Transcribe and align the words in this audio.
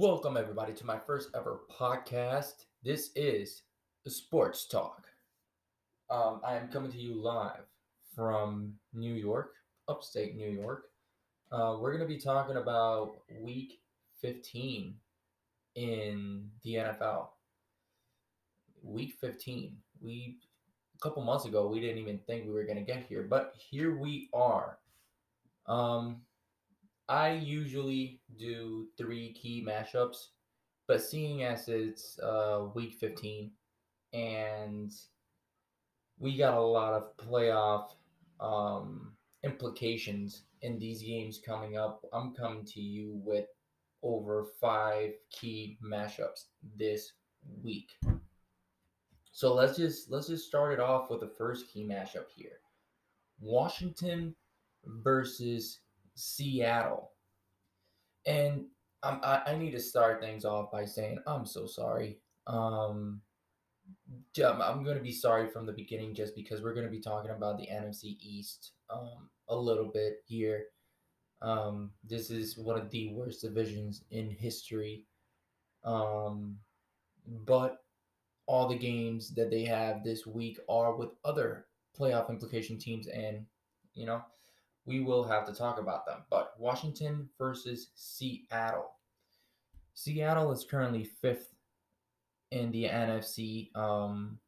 Welcome, 0.00 0.38
everybody, 0.38 0.72
to 0.72 0.86
my 0.86 0.98
first 0.98 1.28
ever 1.34 1.60
podcast. 1.70 2.64
This 2.82 3.10
is 3.16 3.64
Sports 4.08 4.66
Talk. 4.66 5.04
Um, 6.08 6.40
I 6.42 6.56
am 6.56 6.68
coming 6.68 6.90
to 6.92 6.96
you 6.96 7.20
live 7.20 7.66
from 8.16 8.72
New 8.94 9.12
York, 9.12 9.56
upstate 9.88 10.36
New 10.36 10.48
York. 10.48 10.84
Uh, 11.52 11.76
we're 11.78 11.94
going 11.94 12.00
to 12.02 12.08
be 12.08 12.18
talking 12.18 12.56
about 12.56 13.16
week 13.42 13.82
15 14.22 14.94
in 15.74 16.48
the 16.64 16.74
NFL. 16.76 17.26
Week 18.82 19.18
15. 19.20 19.76
We, 20.00 20.38
a 20.96 20.98
couple 21.02 21.22
months 21.22 21.44
ago, 21.44 21.66
we 21.66 21.78
didn't 21.78 21.98
even 21.98 22.20
think 22.26 22.46
we 22.46 22.54
were 22.54 22.64
going 22.64 22.82
to 22.82 22.90
get 22.90 23.04
here, 23.06 23.26
but 23.28 23.52
here 23.58 23.98
we 23.98 24.30
are. 24.32 24.78
Um, 25.66 26.22
I 27.10 27.32
usually 27.32 28.20
do 28.38 28.86
three 28.96 29.32
key 29.32 29.64
mashups, 29.66 30.28
but 30.86 31.02
seeing 31.02 31.42
as 31.42 31.66
it's 31.66 32.16
uh, 32.20 32.68
week 32.72 32.94
15 33.00 33.50
and 34.12 34.92
we 36.20 36.38
got 36.38 36.54
a 36.54 36.60
lot 36.60 36.92
of 36.92 37.16
playoff 37.16 37.88
um, 38.38 39.12
implications 39.42 40.44
in 40.62 40.78
these 40.78 41.02
games 41.02 41.40
coming 41.44 41.76
up, 41.76 42.04
I'm 42.12 42.32
coming 42.32 42.64
to 42.66 42.80
you 42.80 43.20
with 43.24 43.46
over 44.04 44.46
five 44.60 45.10
key 45.32 45.78
mashups 45.84 46.44
this 46.76 47.14
week. 47.60 47.90
So 49.32 49.52
let's 49.52 49.76
just 49.76 50.12
let's 50.12 50.28
just 50.28 50.46
start 50.46 50.72
it 50.74 50.80
off 50.80 51.10
with 51.10 51.20
the 51.20 51.32
first 51.36 51.72
key 51.72 51.84
mashup 51.84 52.26
here. 52.36 52.60
Washington 53.40 54.36
versus 54.84 55.80
Seattle. 56.14 57.12
And 58.26 58.66
I, 59.02 59.42
I 59.46 59.56
need 59.56 59.70
to 59.72 59.80
start 59.80 60.20
things 60.20 60.44
off 60.44 60.70
by 60.70 60.84
saying 60.84 61.18
I'm 61.26 61.46
so 61.46 61.66
sorry. 61.66 62.18
Um, 62.46 63.22
I'm 64.38 64.84
going 64.84 64.96
to 64.96 65.02
be 65.02 65.12
sorry 65.12 65.48
from 65.48 65.66
the 65.66 65.72
beginning 65.72 66.14
just 66.14 66.34
because 66.36 66.62
we're 66.62 66.74
going 66.74 66.86
to 66.86 66.92
be 66.92 67.00
talking 67.00 67.30
about 67.30 67.58
the 67.58 67.66
NFC 67.66 68.16
East 68.20 68.72
um, 68.90 69.30
a 69.48 69.56
little 69.56 69.90
bit 69.92 70.18
here. 70.26 70.64
Um, 71.42 71.90
this 72.04 72.30
is 72.30 72.58
one 72.58 72.78
of 72.78 72.90
the 72.90 73.12
worst 73.14 73.40
divisions 73.40 74.04
in 74.10 74.30
history. 74.30 75.06
Um, 75.84 76.56
but 77.46 77.78
all 78.46 78.68
the 78.68 78.76
games 78.76 79.34
that 79.34 79.50
they 79.50 79.64
have 79.64 80.04
this 80.04 80.26
week 80.26 80.58
are 80.68 80.94
with 80.94 81.10
other 81.24 81.66
playoff 81.98 82.30
implication 82.30 82.78
teams, 82.78 83.06
and 83.06 83.46
you 83.94 84.06
know 84.06 84.22
we 84.86 85.00
will 85.00 85.24
have 85.24 85.46
to 85.46 85.52
talk 85.52 85.78
about 85.78 86.06
them. 86.06 86.22
But 86.30 86.54
Washington 86.58 87.28
versus 87.38 87.90
Seattle. 87.94 88.92
Seattle 89.94 90.52
is 90.52 90.64
currently 90.64 91.04
fifth 91.04 91.54
in 92.50 92.70
the 92.72 92.84
NFC, 92.84 93.74
um, 93.76 94.38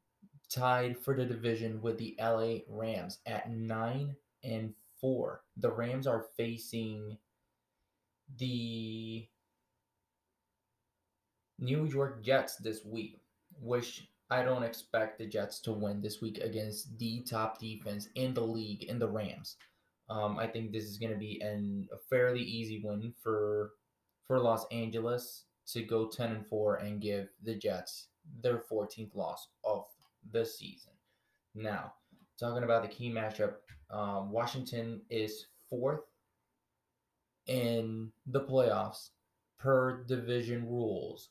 tied 0.48 0.98
for 0.98 1.14
the 1.14 1.24
division 1.24 1.80
with 1.80 1.98
the 1.98 2.16
LA 2.20 2.58
Rams 2.68 3.18
at 3.26 3.50
nine 3.50 4.16
and 4.42 4.74
four. 5.00 5.42
The 5.56 5.70
Rams 5.70 6.06
are 6.06 6.26
facing 6.36 7.16
the 8.38 9.26
New 11.58 11.84
York 11.86 12.22
Jets 12.24 12.56
this 12.56 12.84
week, 12.84 13.20
which 13.60 14.08
I 14.30 14.42
don't 14.42 14.62
expect 14.62 15.18
the 15.18 15.26
Jets 15.26 15.60
to 15.60 15.72
win 15.72 16.00
this 16.00 16.20
week 16.20 16.38
against 16.38 16.98
the 16.98 17.20
top 17.20 17.60
defense 17.60 18.08
in 18.14 18.34
the 18.34 18.40
league 18.40 18.84
in 18.84 18.98
the 18.98 19.08
Rams. 19.08 19.56
Um, 20.10 20.38
I 20.38 20.46
think 20.46 20.72
this 20.72 20.84
is 20.84 20.98
going 20.98 21.12
to 21.12 21.18
be 21.18 21.40
an, 21.40 21.88
a 21.92 21.96
fairly 22.10 22.42
easy 22.42 22.82
win 22.84 23.14
for 23.22 23.72
for 24.26 24.38
Los 24.38 24.66
Angeles 24.70 25.44
to 25.66 25.82
go 25.82 26.08
10 26.08 26.32
and 26.32 26.46
4 26.46 26.76
and 26.76 27.00
give 27.00 27.28
the 27.42 27.54
Jets 27.54 28.08
their 28.42 28.62
14th 28.70 29.14
loss 29.14 29.48
of 29.64 29.84
the 30.32 30.44
season. 30.44 30.92
Now, 31.54 31.94
talking 32.38 32.64
about 32.64 32.82
the 32.82 32.88
key 32.88 33.10
matchup, 33.10 33.54
um, 33.90 34.30
Washington 34.30 35.02
is 35.10 35.46
fourth 35.68 36.02
in 37.46 38.10
the 38.26 38.40
playoffs 38.40 39.10
per 39.58 40.04
division 40.04 40.66
rules 40.68 41.30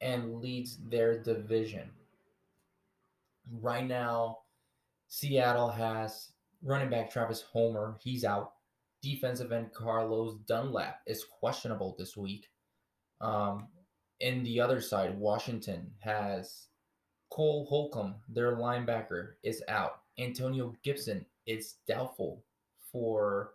and 0.00 0.40
leads 0.40 0.78
their 0.88 1.22
division. 1.22 1.90
Right 3.60 3.86
now, 3.86 4.38
Seattle 5.08 5.70
has 5.70 6.32
Running 6.62 6.90
back 6.90 7.10
Travis 7.10 7.42
Homer, 7.42 7.96
he's 8.02 8.24
out. 8.24 8.52
Defensive 9.02 9.50
end 9.50 9.72
Carlos 9.72 10.36
Dunlap 10.46 11.00
is 11.06 11.24
questionable 11.24 11.96
this 11.98 12.16
week. 12.16 12.48
Um, 13.20 13.68
in 14.20 14.42
the 14.44 14.60
other 14.60 14.80
side, 14.80 15.18
Washington 15.18 15.90
has 16.00 16.66
Cole 17.30 17.66
Holcomb, 17.66 18.16
their 18.28 18.56
linebacker, 18.56 19.32
is 19.42 19.62
out. 19.68 20.00
Antonio 20.18 20.74
Gibson 20.82 21.24
is 21.46 21.76
doubtful 21.88 22.44
for 22.92 23.54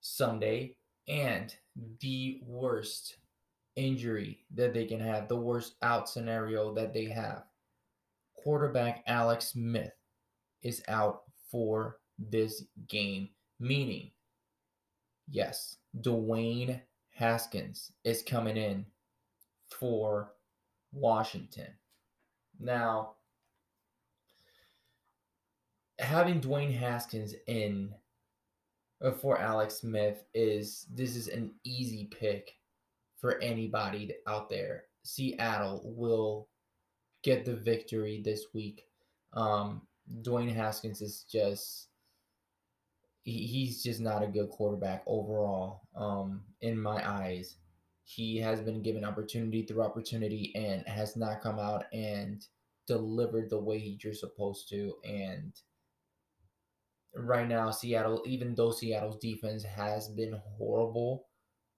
Sunday. 0.00 0.76
And 1.08 1.54
the 2.00 2.40
worst 2.46 3.16
injury 3.76 4.44
that 4.54 4.72
they 4.72 4.86
can 4.86 5.00
have, 5.00 5.28
the 5.28 5.36
worst 5.36 5.74
out 5.82 6.08
scenario 6.08 6.72
that 6.74 6.94
they 6.94 7.06
have, 7.06 7.42
quarterback 8.36 9.02
Alex 9.06 9.48
Smith 9.48 9.92
is 10.62 10.82
out 10.88 11.22
for 11.50 11.98
this 12.30 12.64
game, 12.88 13.28
meaning, 13.60 14.10
yes, 15.28 15.76
Dwayne 16.00 16.80
Haskins 17.10 17.92
is 18.04 18.22
coming 18.22 18.56
in 18.56 18.86
for 19.68 20.32
Washington. 20.92 21.68
Now, 22.60 23.14
having 25.98 26.40
Dwayne 26.40 26.76
Haskins 26.76 27.34
in 27.46 27.94
for 29.20 29.38
Alex 29.38 29.76
Smith 29.76 30.24
is 30.32 30.86
this 30.94 31.16
is 31.16 31.28
an 31.28 31.50
easy 31.64 32.04
pick 32.04 32.56
for 33.18 33.40
anybody 33.40 34.12
out 34.26 34.48
there. 34.48 34.84
Seattle 35.04 35.80
will 35.84 36.48
get 37.22 37.44
the 37.44 37.56
victory 37.56 38.20
this 38.24 38.46
week. 38.54 38.84
Um, 39.32 39.82
Dwayne 40.22 40.54
Haskins 40.54 41.00
is 41.00 41.24
just 41.30 41.88
he, 43.22 43.46
he's 43.46 43.82
just 43.82 44.00
not 44.00 44.22
a 44.22 44.28
good 44.28 44.50
quarterback 44.50 45.02
overall. 45.06 45.82
Um, 45.96 46.42
in 46.60 46.78
my 46.80 47.08
eyes, 47.08 47.56
he 48.04 48.36
has 48.38 48.60
been 48.60 48.82
given 48.82 49.04
opportunity 49.04 49.62
through 49.62 49.82
opportunity 49.82 50.52
and 50.54 50.86
has 50.86 51.16
not 51.16 51.40
come 51.40 51.58
out 51.58 51.84
and 51.92 52.44
delivered 52.86 53.48
the 53.48 53.60
way 53.60 53.96
you're 54.02 54.12
supposed 54.12 54.68
to. 54.70 54.94
And 55.04 55.52
right 57.14 57.48
now, 57.48 57.70
Seattle, 57.70 58.22
even 58.26 58.54
though 58.54 58.72
Seattle's 58.72 59.18
defense 59.18 59.62
has 59.62 60.08
been 60.08 60.40
horrible, 60.58 61.26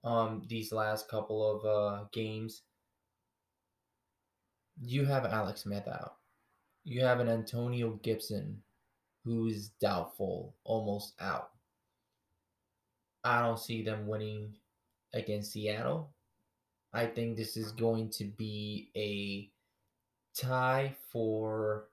um, 0.03 0.43
these 0.49 0.72
last 0.72 1.09
couple 1.09 1.44
of 1.50 1.65
uh, 1.65 2.04
games, 2.12 2.62
you 4.83 5.04
have 5.04 5.25
Alex 5.25 5.62
Smith 5.62 5.87
out. 5.87 6.16
You 6.84 7.03
have 7.03 7.21
an 7.21 7.28
Antonio 7.28 7.99
Gibson 8.03 8.62
who's 9.25 9.69
doubtful, 9.81 10.55
almost 10.65 11.15
out. 11.21 11.51
I 13.25 13.41
don't 13.41 13.59
see 13.59 13.83
them 13.83 14.07
winning 14.07 14.55
against 15.15 15.53
Seattle. 15.53 16.12
I 16.93 17.07
think 17.07 17.37
this 17.37 17.57
is 17.57 17.73
going 17.73 18.11
to 18.11 18.25
be 18.25 18.91
a 18.97 19.51
tie 20.39 20.95
for 21.11 21.87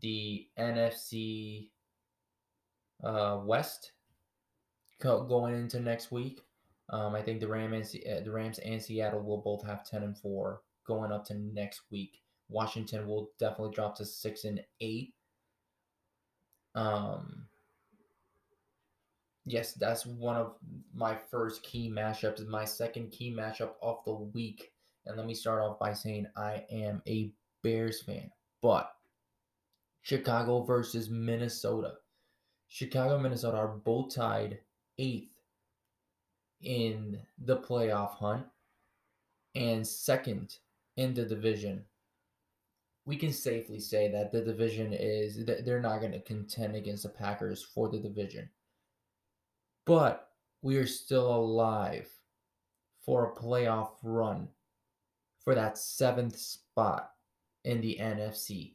the 0.00 0.46
NFC 0.58 1.70
uh, 3.02 3.40
West 3.44 3.92
going 5.00 5.54
into 5.54 5.80
next 5.80 6.12
week. 6.12 6.42
Um, 6.90 7.14
I 7.14 7.22
think 7.22 7.40
the 7.40 7.48
Rams, 7.48 7.94
and, 7.94 8.20
uh, 8.20 8.24
the 8.24 8.30
Rams 8.30 8.58
and 8.60 8.80
Seattle 8.80 9.22
will 9.22 9.38
both 9.38 9.66
have 9.66 9.84
ten 9.84 10.02
and 10.02 10.16
four 10.16 10.60
going 10.86 11.10
up 11.10 11.24
to 11.26 11.34
next 11.34 11.82
week. 11.90 12.20
Washington 12.48 13.08
will 13.08 13.30
definitely 13.40 13.74
drop 13.74 13.96
to 13.96 14.04
six 14.04 14.44
and 14.44 14.60
eight. 14.80 15.14
Um, 16.76 17.46
yes, 19.46 19.72
that's 19.72 20.06
one 20.06 20.36
of 20.36 20.54
my 20.94 21.16
first 21.16 21.62
key 21.62 21.90
mashups. 21.90 22.46
My 22.46 22.64
second 22.64 23.10
key 23.10 23.34
mashup 23.34 23.72
of 23.82 23.98
the 24.04 24.12
week. 24.12 24.72
And 25.06 25.16
let 25.16 25.26
me 25.26 25.34
start 25.34 25.62
off 25.62 25.78
by 25.78 25.92
saying 25.92 26.26
I 26.36 26.64
am 26.70 27.02
a 27.08 27.30
Bears 27.62 28.02
fan, 28.02 28.30
but 28.60 28.92
Chicago 30.02 30.62
versus 30.62 31.10
Minnesota. 31.10 31.94
Chicago 32.68 33.18
Minnesota 33.18 33.56
are 33.56 33.68
both 33.68 34.14
tied 34.14 34.58
eighth 34.98 35.30
in 36.62 37.18
the 37.38 37.56
playoff 37.56 38.14
hunt 38.16 38.46
and 39.54 39.86
second 39.86 40.56
in 40.96 41.14
the 41.14 41.24
division 41.24 41.84
we 43.06 43.16
can 43.16 43.32
safely 43.32 43.78
say 43.78 44.10
that 44.10 44.32
the 44.32 44.40
division 44.42 44.92
is 44.92 45.44
they're 45.64 45.80
not 45.80 46.00
going 46.00 46.12
to 46.12 46.20
contend 46.20 46.74
against 46.74 47.04
the 47.04 47.08
Packers 47.08 47.62
for 47.62 47.88
the 47.88 47.98
division. 47.98 48.50
But 49.86 50.28
we 50.60 50.76
are 50.76 50.86
still 50.86 51.32
alive 51.32 52.10
for 53.04 53.26
a 53.26 53.40
playoff 53.40 53.90
run 54.02 54.48
for 55.38 55.54
that 55.54 55.78
seventh 55.78 56.36
spot 56.36 57.12
in 57.64 57.80
the 57.80 57.96
NFC. 58.00 58.74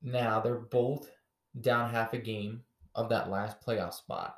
Now 0.00 0.40
they're 0.40 0.54
both 0.54 1.10
down 1.60 1.90
half 1.90 2.12
a 2.12 2.18
game 2.18 2.62
of 2.94 3.08
that 3.08 3.28
last 3.28 3.60
playoff 3.60 3.94
spot. 3.94 4.36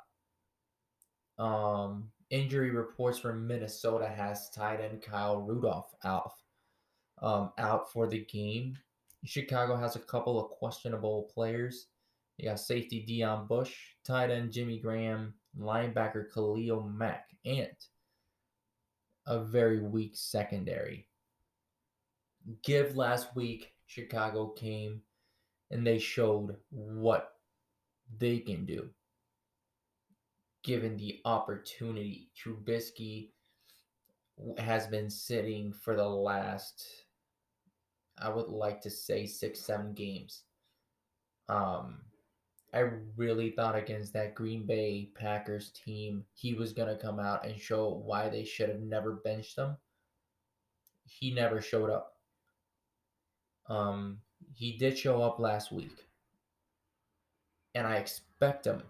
Um, 1.37 2.09
injury 2.31 2.71
reports 2.71 3.19
from 3.19 3.45
Minnesota 3.45 4.07
has 4.07 4.49
tight 4.49 4.81
end 4.81 5.03
Kyle 5.03 5.41
Rudolph 5.41 5.93
out, 6.03 6.31
um, 7.21 7.51
out 7.57 7.91
for 7.91 8.07
the 8.07 8.25
game. 8.25 8.77
Chicago 9.23 9.75
has 9.75 9.95
a 9.95 9.99
couple 9.99 10.39
of 10.39 10.51
questionable 10.51 11.29
players. 11.33 11.87
You 12.37 12.49
got 12.49 12.59
safety 12.59 13.05
Deon 13.07 13.47
Bush, 13.47 13.73
tight 14.03 14.29
end 14.29 14.51
Jimmy 14.51 14.79
Graham, 14.79 15.33
linebacker 15.57 16.31
Khalil 16.33 16.83
Mack, 16.83 17.29
and 17.45 17.75
a 19.25 19.39
very 19.39 19.79
weak 19.79 20.11
secondary. 20.15 21.07
Give 22.63 22.95
last 22.95 23.35
week, 23.35 23.73
Chicago 23.87 24.49
came 24.49 25.01
and 25.71 25.85
they 25.85 25.97
showed 25.97 26.57
what 26.69 27.31
they 28.19 28.39
can 28.39 28.65
do 28.65 28.89
given 30.65 30.97
the 30.97 31.21
opportunity. 31.25 32.29
Trubisky 32.35 33.29
has 34.57 34.87
been 34.87 35.09
sitting 35.09 35.71
for 35.71 35.95
the 35.95 36.07
last, 36.07 37.04
I 38.17 38.29
would 38.29 38.47
like 38.47 38.81
to 38.81 38.89
say, 38.89 39.25
six, 39.25 39.59
seven 39.59 39.93
games. 39.93 40.43
Um, 41.49 42.01
I 42.73 42.89
really 43.15 43.51
thought 43.51 43.75
against 43.75 44.13
that 44.13 44.35
Green 44.35 44.65
Bay 44.65 45.09
Packers 45.15 45.71
team, 45.71 46.25
he 46.33 46.53
was 46.53 46.73
going 46.73 46.89
to 46.89 47.01
come 47.01 47.19
out 47.19 47.45
and 47.45 47.59
show 47.59 47.89
why 47.89 48.29
they 48.29 48.43
should 48.43 48.69
have 48.69 48.81
never 48.81 49.13
benched 49.13 49.57
him. 49.57 49.77
He 51.05 51.33
never 51.33 51.61
showed 51.61 51.89
up. 51.89 52.17
Um, 53.69 54.19
he 54.53 54.77
did 54.77 54.97
show 54.97 55.21
up 55.21 55.39
last 55.39 55.71
week. 55.71 56.05
And 57.75 57.85
I 57.85 57.95
expect 57.95 58.65
him 58.65 58.83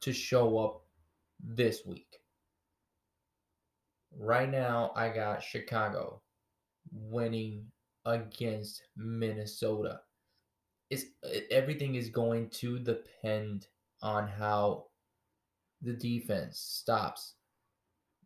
to 0.00 0.12
show 0.12 0.58
up 0.58 0.82
this 1.42 1.84
week. 1.86 2.20
Right 4.18 4.50
now, 4.50 4.92
I 4.94 5.08
got 5.08 5.42
Chicago 5.42 6.20
winning 6.92 7.66
against 8.04 8.82
Minnesota. 8.96 10.00
It's 10.90 11.04
everything 11.50 11.94
is 11.94 12.08
going 12.08 12.50
to 12.50 12.78
depend 12.78 13.66
on 14.02 14.28
how 14.28 14.86
the 15.80 15.92
defense 15.92 16.58
stops 16.58 17.34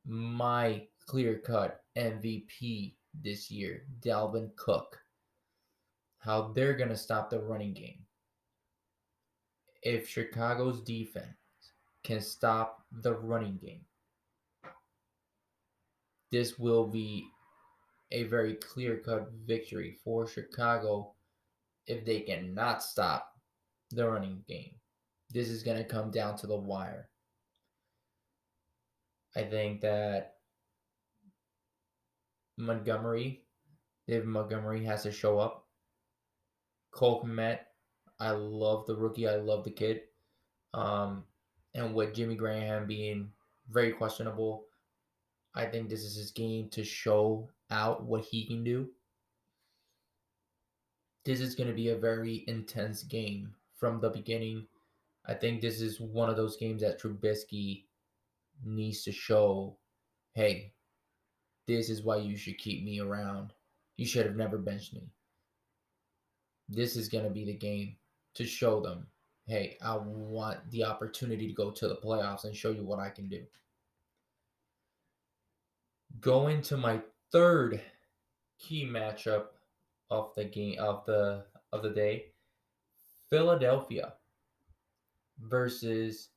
my 0.04 0.86
clear 1.06 1.38
cut 1.38 1.80
MVP 1.96 2.94
this 3.22 3.50
year, 3.50 3.84
Dalvin 4.00 4.54
Cook 4.56 4.98
how 6.26 6.50
they're 6.56 6.74
going 6.74 6.88
to 6.88 6.96
stop 6.96 7.30
the 7.30 7.38
running 7.38 7.72
game. 7.72 8.00
If 9.82 10.08
Chicago's 10.08 10.80
defense 10.80 11.36
can 12.02 12.20
stop 12.20 12.82
the 12.90 13.14
running 13.14 13.58
game, 13.58 13.84
this 16.32 16.58
will 16.58 16.88
be 16.88 17.28
a 18.10 18.24
very 18.24 18.54
clear 18.54 18.98
cut 18.98 19.30
victory 19.46 19.98
for 20.04 20.26
Chicago 20.26 21.14
if 21.86 22.04
they 22.04 22.20
cannot 22.20 22.82
stop 22.82 23.32
the 23.90 24.08
running 24.08 24.42
game. 24.48 24.74
This 25.30 25.48
is 25.48 25.62
going 25.62 25.78
to 25.78 25.84
come 25.84 26.10
down 26.10 26.36
to 26.38 26.46
the 26.46 26.56
wire. 26.56 27.08
I 29.34 29.42
think 29.42 29.80
that 29.82 30.34
Montgomery, 32.56 33.42
David 34.08 34.26
Montgomery 34.26 34.84
has 34.84 35.02
to 35.02 35.12
show 35.12 35.38
up 35.38 35.66
Cole 36.96 37.22
Kmet, 37.22 37.58
I 38.18 38.30
love 38.30 38.86
the 38.86 38.96
rookie. 38.96 39.28
I 39.28 39.36
love 39.36 39.64
the 39.64 39.70
kid. 39.70 40.00
Um, 40.72 41.24
and 41.74 41.94
with 41.94 42.14
Jimmy 42.14 42.34
Graham 42.34 42.86
being 42.86 43.30
very 43.70 43.92
questionable, 43.92 44.64
I 45.54 45.66
think 45.66 45.88
this 45.88 46.02
is 46.02 46.16
his 46.16 46.30
game 46.30 46.70
to 46.70 46.82
show 46.82 47.50
out 47.70 48.04
what 48.04 48.24
he 48.24 48.46
can 48.46 48.64
do. 48.64 48.88
This 51.24 51.40
is 51.40 51.54
going 51.54 51.68
to 51.68 51.74
be 51.74 51.88
a 51.88 51.96
very 51.96 52.44
intense 52.46 53.02
game 53.02 53.54
from 53.74 54.00
the 54.00 54.10
beginning. 54.10 54.66
I 55.26 55.34
think 55.34 55.60
this 55.60 55.80
is 55.80 56.00
one 56.00 56.30
of 56.30 56.36
those 56.36 56.56
games 56.56 56.82
that 56.82 57.00
Trubisky 57.00 57.84
needs 58.64 59.02
to 59.04 59.12
show 59.12 59.76
hey, 60.34 60.72
this 61.66 61.88
is 61.88 62.02
why 62.02 62.16
you 62.16 62.36
should 62.36 62.58
keep 62.58 62.84
me 62.84 63.00
around. 63.00 63.54
You 63.96 64.04
should 64.04 64.26
have 64.26 64.36
never 64.36 64.58
benched 64.58 64.92
me 64.92 65.08
this 66.68 66.96
is 66.96 67.08
going 67.08 67.24
to 67.24 67.30
be 67.30 67.44
the 67.44 67.54
game 67.54 67.96
to 68.34 68.44
show 68.44 68.80
them, 68.80 69.06
hey, 69.46 69.76
I 69.82 69.96
want 69.96 70.58
the 70.70 70.84
opportunity 70.84 71.46
to 71.46 71.52
go 71.52 71.70
to 71.70 71.88
the 71.88 71.96
playoffs 71.96 72.44
and 72.44 72.54
show 72.54 72.70
you 72.70 72.84
what 72.84 72.98
I 72.98 73.10
can 73.10 73.28
do. 73.28 73.42
Going 76.20 76.62
to 76.62 76.76
my 76.76 77.00
third 77.32 77.80
key 78.58 78.86
matchup 78.86 79.46
of 80.10 80.32
the 80.36 80.44
game 80.44 80.78
of 80.78 81.04
the 81.06 81.44
of 81.72 81.82
the 81.82 81.90
day, 81.90 82.26
Philadelphia 83.30 84.14
versus 85.40 86.28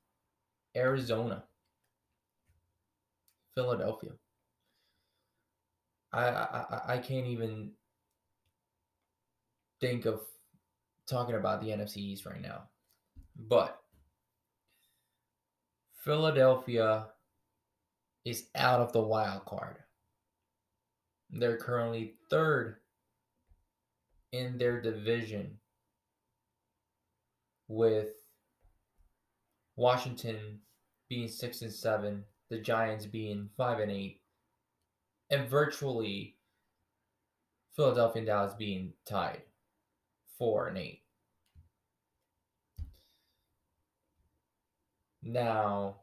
Arizona. 0.76 1.44
Philadelphia. 3.56 4.12
I 6.12 6.28
I 6.28 6.82
I 6.94 6.98
can't 6.98 7.28
even 7.28 7.72
think 9.80 10.06
of 10.06 10.22
talking 11.08 11.36
about 11.36 11.62
the 11.62 11.70
NFC 11.70 11.98
East 11.98 12.26
right 12.26 12.42
now. 12.42 12.64
But 13.36 13.80
Philadelphia 16.04 17.08
is 18.26 18.46
out 18.56 18.82
of 18.82 18.94
the 18.94 19.02
wild 19.02 19.46
card. 19.46 19.78
They're 21.30 21.58
currently 21.58 22.16
third 22.30 22.78
in 24.32 24.58
their 24.58 24.82
division 24.82 25.60
with 27.68 28.10
Washington 29.76 30.60
being 31.08 31.28
6 31.28 31.62
and 31.62 31.72
7, 31.72 32.24
the 32.50 32.60
Giants 32.60 33.06
being 33.06 33.50
5 33.58 33.80
and 33.80 33.92
8, 33.92 34.22
and 35.30 35.50
virtually 35.50 36.36
Philadelphia 37.76 38.20
and 38.20 38.28
Dallas 38.28 38.54
being 38.56 38.94
tied 39.06 39.44
four 40.38 40.68
and 40.68 40.78
eight. 40.78 41.04
Now, 45.22 45.98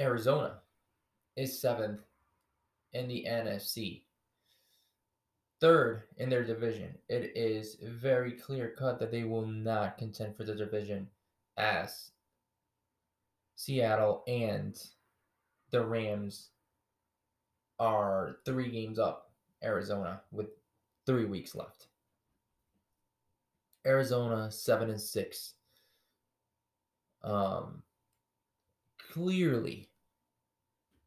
Arizona 0.00 0.60
is 1.36 1.60
seventh 1.60 2.00
in 2.92 3.08
the 3.08 3.26
NFC. 3.28 4.02
Third 5.60 6.02
in 6.16 6.28
their 6.28 6.44
division. 6.44 6.96
It 7.08 7.32
is 7.36 7.76
very 7.82 8.32
clear 8.32 8.74
cut 8.76 8.98
that 8.98 9.10
they 9.10 9.24
will 9.24 9.46
not 9.46 9.98
contend 9.98 10.36
for 10.36 10.44
the 10.44 10.54
division 10.54 11.08
as 11.56 12.10
Seattle 13.54 14.24
and 14.26 14.76
the 15.70 15.84
Rams 15.84 16.48
are 17.78 18.36
three 18.44 18.70
games 18.70 18.98
up 18.98 19.30
Arizona 19.62 20.20
with 20.32 20.48
three 21.06 21.24
weeks 21.24 21.54
left. 21.54 21.86
Arizona 23.86 24.50
seven 24.50 24.90
and 24.90 25.00
six. 25.00 25.54
Um, 27.22 27.82
clearly 29.12 29.88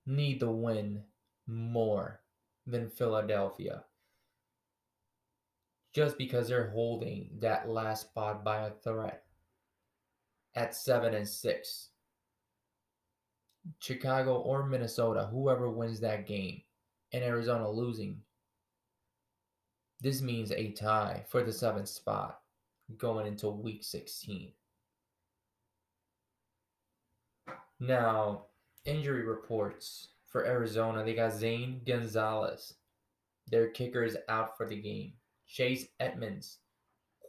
need 0.06 0.40
to 0.40 0.50
win 0.50 1.04
more 1.48 2.22
than 2.66 2.90
Philadelphia. 2.90 3.84
Just 5.94 6.18
because 6.18 6.48
they're 6.48 6.72
holding 6.72 7.30
that 7.40 7.70
last 7.70 8.10
spot 8.10 8.44
by 8.44 8.68
a 8.68 8.72
threat 8.72 9.24
at 10.56 10.76
seven 10.76 11.14
and 11.14 11.28
six. 11.28 11.90
Chicago 13.80 14.38
or 14.42 14.66
Minnesota, 14.66 15.28
whoever 15.32 15.70
wins 15.70 16.00
that 16.00 16.28
game, 16.28 16.62
and 17.14 17.24
Arizona 17.24 17.70
losing, 17.70 18.22
this 20.02 20.22
means 20.22 20.52
a 20.52 20.72
tie 20.72 21.24
for 21.30 21.44
the 21.44 21.52
seventh 21.52 21.90
spot 21.90 22.42
going 22.98 23.26
into 23.26 23.50
week 23.50 23.84
16. 23.84 24.52
Now, 27.80 28.46
injury 28.86 29.24
reports 29.24 30.10
for 30.36 30.46
Arizona. 30.46 31.02
They 31.02 31.14
got 31.14 31.32
Zane 31.32 31.80
Gonzalez. 31.88 32.74
Their 33.50 33.70
kicker 33.70 34.04
is 34.04 34.18
out 34.28 34.58
for 34.58 34.68
the 34.68 34.76
game. 34.76 35.14
Chase 35.48 35.88
Edmonds, 36.02 36.58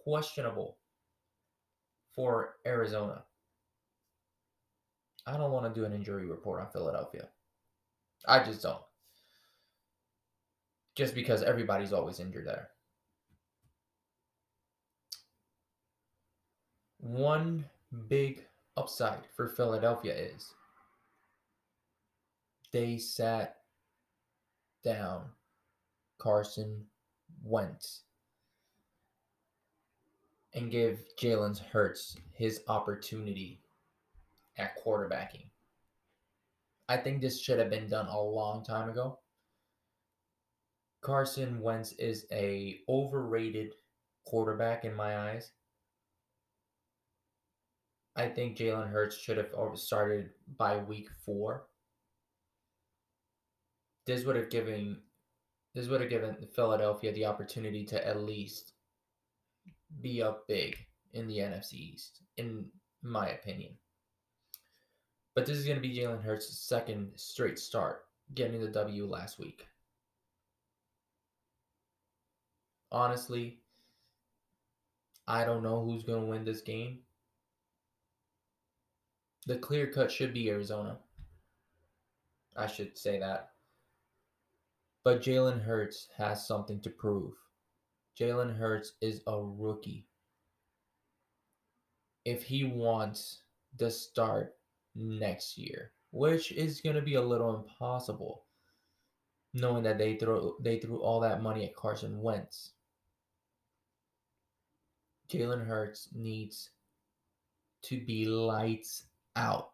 questionable 0.02 0.78
for 2.16 2.56
Arizona. 2.66 3.22
I 5.24 5.36
don't 5.36 5.52
want 5.52 5.72
to 5.72 5.80
do 5.80 5.86
an 5.86 5.92
injury 5.92 6.26
report 6.26 6.60
on 6.60 6.66
Philadelphia. 6.72 7.28
I 8.26 8.42
just 8.42 8.62
don't. 8.62 8.82
Just 10.96 11.14
because 11.14 11.44
everybody's 11.44 11.92
always 11.92 12.18
injured 12.18 12.48
there. 12.48 12.70
One 16.98 17.66
big 18.08 18.44
upside 18.76 19.20
for 19.36 19.46
Philadelphia 19.46 20.12
is 20.12 20.55
they 22.76 22.98
sat 22.98 23.56
down 24.84 25.22
Carson 26.18 26.84
Wentz 27.42 28.02
and 30.52 30.70
give 30.70 31.02
Jalen 31.18 31.58
Hurts 31.58 32.18
his 32.34 32.60
opportunity 32.68 33.62
at 34.58 34.76
quarterbacking. 34.84 35.46
I 36.86 36.98
think 36.98 37.22
this 37.22 37.40
should 37.40 37.58
have 37.58 37.70
been 37.70 37.88
done 37.88 38.08
a 38.08 38.20
long 38.20 38.62
time 38.62 38.90
ago. 38.90 39.20
Carson 41.00 41.62
Wentz 41.62 41.92
is 41.92 42.26
a 42.30 42.80
overrated 42.90 43.72
quarterback 44.26 44.84
in 44.84 44.94
my 44.94 45.30
eyes. 45.30 45.52
I 48.16 48.28
think 48.28 48.58
Jalen 48.58 48.90
Hurts 48.90 49.16
should 49.16 49.38
have 49.38 49.48
started 49.78 50.28
by 50.58 50.76
week 50.76 51.08
four. 51.24 51.68
This 54.06 54.24
would 54.24 54.36
have 54.36 54.50
given 54.50 54.98
this 55.74 55.88
would 55.88 56.00
have 56.00 56.10
given 56.10 56.36
Philadelphia 56.54 57.12
the 57.12 57.26
opportunity 57.26 57.84
to 57.84 58.06
at 58.06 58.22
least 58.22 58.72
be 60.00 60.22
up 60.22 60.48
big 60.48 60.76
in 61.12 61.26
the 61.28 61.38
NFC 61.38 61.74
East, 61.74 62.22
in 62.38 62.66
my 63.02 63.28
opinion. 63.28 63.72
But 65.34 65.44
this 65.44 65.58
is 65.58 65.66
going 65.66 65.76
to 65.76 65.86
be 65.86 65.94
Jalen 65.94 66.22
Hurts' 66.22 66.58
second 66.58 67.12
straight 67.16 67.58
start, 67.58 68.06
getting 68.34 68.58
the 68.58 68.68
W 68.68 69.06
last 69.06 69.38
week. 69.38 69.66
Honestly, 72.90 73.58
I 75.28 75.44
don't 75.44 75.62
know 75.62 75.84
who's 75.84 76.04
going 76.04 76.22
to 76.22 76.30
win 76.30 76.44
this 76.44 76.62
game. 76.62 77.00
The 79.46 79.58
clear 79.58 79.88
cut 79.88 80.10
should 80.10 80.32
be 80.32 80.48
Arizona. 80.48 80.96
I 82.56 82.66
should 82.66 82.96
say 82.96 83.18
that. 83.18 83.50
But 85.06 85.22
Jalen 85.22 85.62
Hurts 85.62 86.08
has 86.16 86.48
something 86.48 86.80
to 86.80 86.90
prove. 86.90 87.34
Jalen 88.18 88.56
Hurts 88.56 88.94
is 89.00 89.22
a 89.28 89.40
rookie. 89.40 90.08
If 92.24 92.42
he 92.42 92.64
wants 92.64 93.42
to 93.78 93.88
start 93.88 94.56
next 94.96 95.58
year, 95.58 95.92
which 96.10 96.50
is 96.50 96.80
going 96.80 96.96
to 96.96 97.02
be 97.02 97.14
a 97.14 97.22
little 97.22 97.54
impossible, 97.54 98.46
knowing 99.54 99.84
that 99.84 99.96
they 99.96 100.16
throw 100.16 100.56
they 100.58 100.80
threw 100.80 101.00
all 101.00 101.20
that 101.20 101.40
money 101.40 101.64
at 101.64 101.76
Carson 101.76 102.20
Wentz. 102.20 102.72
Jalen 105.28 105.64
Hurts 105.64 106.08
needs 106.16 106.70
to 107.82 108.04
be 108.04 108.24
lights 108.24 109.04
out 109.36 109.70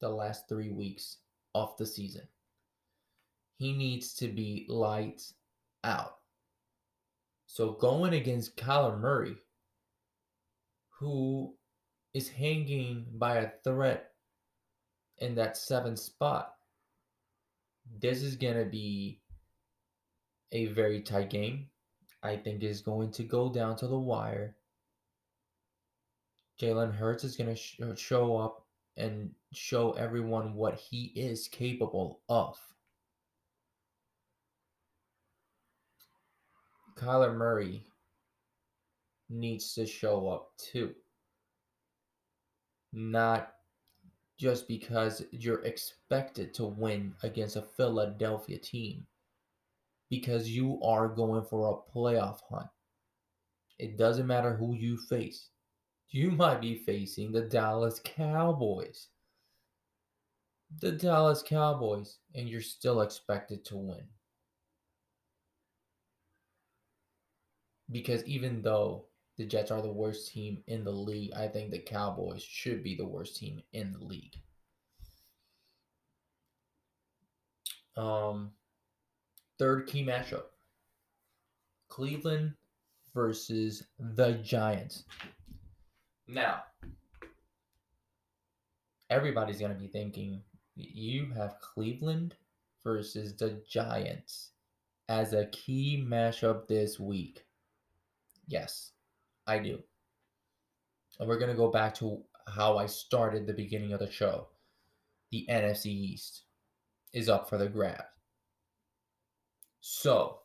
the 0.00 0.08
last 0.08 0.48
three 0.48 0.70
weeks 0.70 1.18
of 1.54 1.76
the 1.76 1.84
season. 1.84 2.26
He 3.62 3.72
needs 3.72 4.12
to 4.14 4.26
be 4.26 4.66
lights 4.68 5.34
out. 5.84 6.16
So 7.46 7.74
going 7.74 8.12
against 8.12 8.56
Kyler 8.56 8.98
Murray, 8.98 9.36
who 10.98 11.54
is 12.12 12.28
hanging 12.28 13.06
by 13.12 13.36
a 13.36 13.50
thread 13.62 14.00
in 15.18 15.36
that 15.36 15.56
seventh 15.56 16.00
spot, 16.00 16.54
this 18.00 18.20
is 18.20 18.34
going 18.34 18.56
to 18.56 18.64
be 18.64 19.20
a 20.50 20.66
very 20.66 21.00
tight 21.00 21.30
game. 21.30 21.68
I 22.24 22.38
think 22.38 22.64
is 22.64 22.80
going 22.80 23.12
to 23.12 23.22
go 23.22 23.48
down 23.48 23.76
to 23.76 23.86
the 23.86 23.96
wire. 23.96 24.56
Jalen 26.60 26.96
Hurts 26.96 27.22
is 27.22 27.36
going 27.36 27.50
to 27.50 27.54
sh- 27.54 27.78
show 27.94 28.36
up 28.38 28.66
and 28.96 29.30
show 29.52 29.92
everyone 29.92 30.54
what 30.54 30.74
he 30.74 31.12
is 31.14 31.46
capable 31.46 32.22
of. 32.28 32.58
Kyler 37.02 37.34
Murray 37.34 37.84
needs 39.28 39.74
to 39.74 39.86
show 39.86 40.28
up 40.28 40.52
too. 40.56 40.94
Not 42.92 43.54
just 44.38 44.68
because 44.68 45.24
you're 45.32 45.64
expected 45.64 46.54
to 46.54 46.64
win 46.64 47.14
against 47.22 47.56
a 47.56 47.62
Philadelphia 47.62 48.58
team, 48.58 49.04
because 50.10 50.48
you 50.48 50.80
are 50.82 51.08
going 51.08 51.42
for 51.42 51.70
a 51.70 51.96
playoff 51.98 52.38
hunt. 52.48 52.68
It 53.78 53.96
doesn't 53.98 54.26
matter 54.26 54.54
who 54.54 54.74
you 54.74 54.96
face. 54.96 55.48
You 56.10 56.30
might 56.30 56.60
be 56.60 56.76
facing 56.76 57.32
the 57.32 57.40
Dallas 57.40 58.00
Cowboys. 58.04 59.08
The 60.80 60.92
Dallas 60.92 61.42
Cowboys, 61.42 62.18
and 62.34 62.48
you're 62.48 62.60
still 62.60 63.00
expected 63.00 63.64
to 63.64 63.76
win. 63.76 64.04
Because 67.92 68.24
even 68.24 68.62
though 68.62 69.04
the 69.36 69.46
Jets 69.46 69.70
are 69.70 69.82
the 69.82 69.92
worst 69.92 70.32
team 70.32 70.62
in 70.66 70.84
the 70.84 70.92
league, 70.92 71.32
I 71.34 71.48
think 71.48 71.70
the 71.70 71.78
Cowboys 71.78 72.42
should 72.42 72.82
be 72.82 72.96
the 72.96 73.06
worst 73.06 73.36
team 73.36 73.62
in 73.72 73.92
the 73.92 74.04
league. 74.04 74.36
Um, 77.96 78.52
third 79.58 79.86
key 79.86 80.04
matchup 80.04 80.44
Cleveland 81.88 82.54
versus 83.14 83.84
the 83.98 84.32
Giants. 84.42 85.04
Now, 86.26 86.62
everybody's 89.10 89.58
going 89.58 89.72
to 89.72 89.78
be 89.78 89.88
thinking 89.88 90.40
you 90.74 91.30
have 91.36 91.60
Cleveland 91.60 92.34
versus 92.82 93.36
the 93.36 93.62
Giants 93.68 94.52
as 95.08 95.34
a 95.34 95.46
key 95.46 96.02
matchup 96.08 96.66
this 96.66 96.98
week. 96.98 97.44
Yes, 98.52 98.92
I 99.46 99.60
do. 99.60 99.78
And 101.18 101.26
we're 101.26 101.38
going 101.38 101.50
to 101.50 101.56
go 101.56 101.70
back 101.70 101.94
to 101.94 102.22
how 102.46 102.76
I 102.76 102.84
started 102.84 103.46
the 103.46 103.54
beginning 103.54 103.94
of 103.94 104.00
the 104.00 104.10
show. 104.10 104.48
The 105.30 105.46
NFC 105.48 105.86
East 105.86 106.42
is 107.14 107.30
up 107.30 107.48
for 107.48 107.56
the 107.56 107.70
grab. 107.70 108.04
So, 109.80 110.40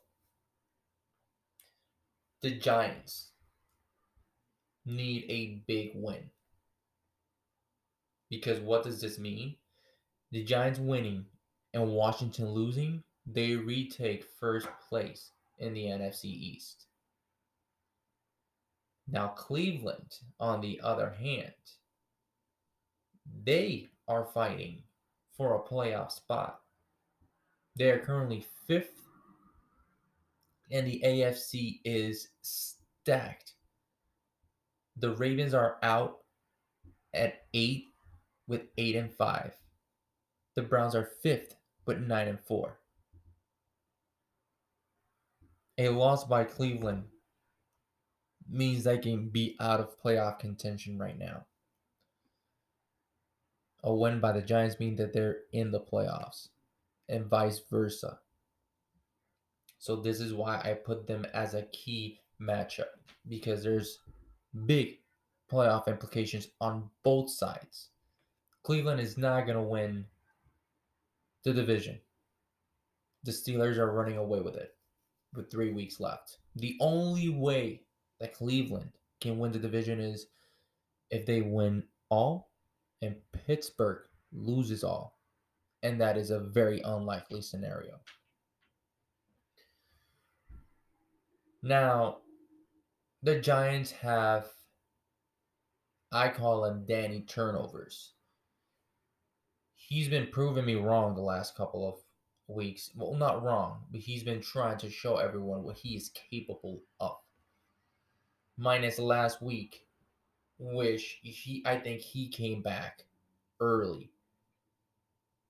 the 2.40 2.52
Giants 2.52 3.32
need 4.86 5.26
a 5.28 5.62
big 5.66 5.90
win. 5.94 6.30
Because 8.30 8.58
what 8.60 8.84
does 8.84 9.02
this 9.02 9.18
mean? 9.18 9.56
The 10.30 10.44
Giants 10.44 10.78
winning 10.78 11.26
and 11.74 11.90
Washington 11.90 12.52
losing, 12.52 13.02
they 13.26 13.54
retake 13.54 14.24
first 14.40 14.68
place 14.88 15.32
in 15.58 15.74
the 15.74 15.84
NFC 15.84 16.24
East. 16.24 16.87
Now, 19.10 19.28
Cleveland, 19.28 20.18
on 20.38 20.60
the 20.60 20.80
other 20.82 21.10
hand, 21.10 21.52
they 23.44 23.88
are 24.06 24.26
fighting 24.26 24.82
for 25.36 25.54
a 25.54 25.62
playoff 25.62 26.12
spot. 26.12 26.60
They 27.76 27.90
are 27.90 27.98
currently 27.98 28.44
fifth, 28.66 29.00
and 30.70 30.86
the 30.86 31.00
AFC 31.04 31.80
is 31.84 32.28
stacked. 32.42 33.54
The 34.96 35.14
Ravens 35.14 35.54
are 35.54 35.78
out 35.82 36.18
at 37.14 37.44
eight 37.54 37.86
with 38.46 38.62
eight 38.76 38.96
and 38.96 39.12
five. 39.12 39.54
The 40.54 40.62
Browns 40.62 40.94
are 40.94 41.12
fifth 41.22 41.54
with 41.86 42.00
nine 42.00 42.28
and 42.28 42.40
four. 42.40 42.80
A 45.78 45.88
loss 45.88 46.24
by 46.24 46.44
Cleveland 46.44 47.04
means 48.50 48.84
they 48.84 48.98
can 48.98 49.28
be 49.28 49.56
out 49.60 49.80
of 49.80 50.00
playoff 50.02 50.38
contention 50.38 50.98
right 50.98 51.18
now. 51.18 51.44
A 53.84 53.94
win 53.94 54.20
by 54.20 54.32
the 54.32 54.42
Giants 54.42 54.80
means 54.80 54.98
that 54.98 55.12
they're 55.12 55.38
in 55.52 55.70
the 55.70 55.80
playoffs, 55.80 56.48
and 57.08 57.26
vice 57.26 57.60
versa. 57.70 58.18
So 59.78 59.96
this 59.96 60.20
is 60.20 60.34
why 60.34 60.60
I 60.64 60.74
put 60.74 61.06
them 61.06 61.26
as 61.32 61.54
a 61.54 61.62
key 61.62 62.20
matchup 62.40 62.88
because 63.28 63.62
there's 63.62 64.00
big 64.66 64.98
playoff 65.50 65.86
implications 65.86 66.48
on 66.60 66.90
both 67.04 67.30
sides. 67.30 67.90
Cleveland 68.64 69.00
is 69.00 69.16
not 69.16 69.46
going 69.46 69.56
to 69.56 69.62
win 69.62 70.06
the 71.44 71.52
division. 71.52 72.00
The 73.22 73.30
Steelers 73.30 73.76
are 73.78 73.92
running 73.92 74.16
away 74.16 74.40
with 74.40 74.56
it 74.56 74.74
with 75.34 75.50
3 75.50 75.72
weeks 75.72 76.00
left. 76.00 76.38
The 76.56 76.76
only 76.80 77.28
way 77.28 77.82
that 78.20 78.34
Cleveland 78.34 78.90
can 79.20 79.38
win 79.38 79.52
the 79.52 79.58
division 79.58 80.00
is 80.00 80.26
if 81.10 81.26
they 81.26 81.40
win 81.40 81.84
all 82.10 82.50
and 83.02 83.16
Pittsburgh 83.46 84.02
loses 84.32 84.84
all. 84.84 85.18
And 85.82 86.00
that 86.00 86.16
is 86.16 86.30
a 86.30 86.40
very 86.40 86.80
unlikely 86.80 87.40
scenario. 87.40 88.00
Now, 91.62 92.18
the 93.22 93.40
Giants 93.40 93.90
have, 93.92 94.46
I 96.12 96.28
call 96.28 96.62
them 96.62 96.84
Danny 96.86 97.22
turnovers. 97.22 98.12
He's 99.74 100.08
been 100.08 100.28
proving 100.30 100.66
me 100.66 100.74
wrong 100.74 101.14
the 101.14 101.22
last 101.22 101.56
couple 101.56 101.88
of 101.88 102.54
weeks. 102.54 102.90
Well, 102.94 103.14
not 103.14 103.42
wrong, 103.42 103.84
but 103.90 104.00
he's 104.00 104.22
been 104.22 104.40
trying 104.40 104.78
to 104.78 104.90
show 104.90 105.16
everyone 105.16 105.62
what 105.62 105.78
he 105.78 105.96
is 105.96 106.10
capable 106.30 106.82
of. 107.00 107.16
Minus 108.58 108.98
last 108.98 109.40
week, 109.40 109.86
which 110.58 111.20
he 111.22 111.62
I 111.64 111.78
think 111.78 112.00
he 112.00 112.28
came 112.28 112.60
back 112.60 113.04
early. 113.60 114.10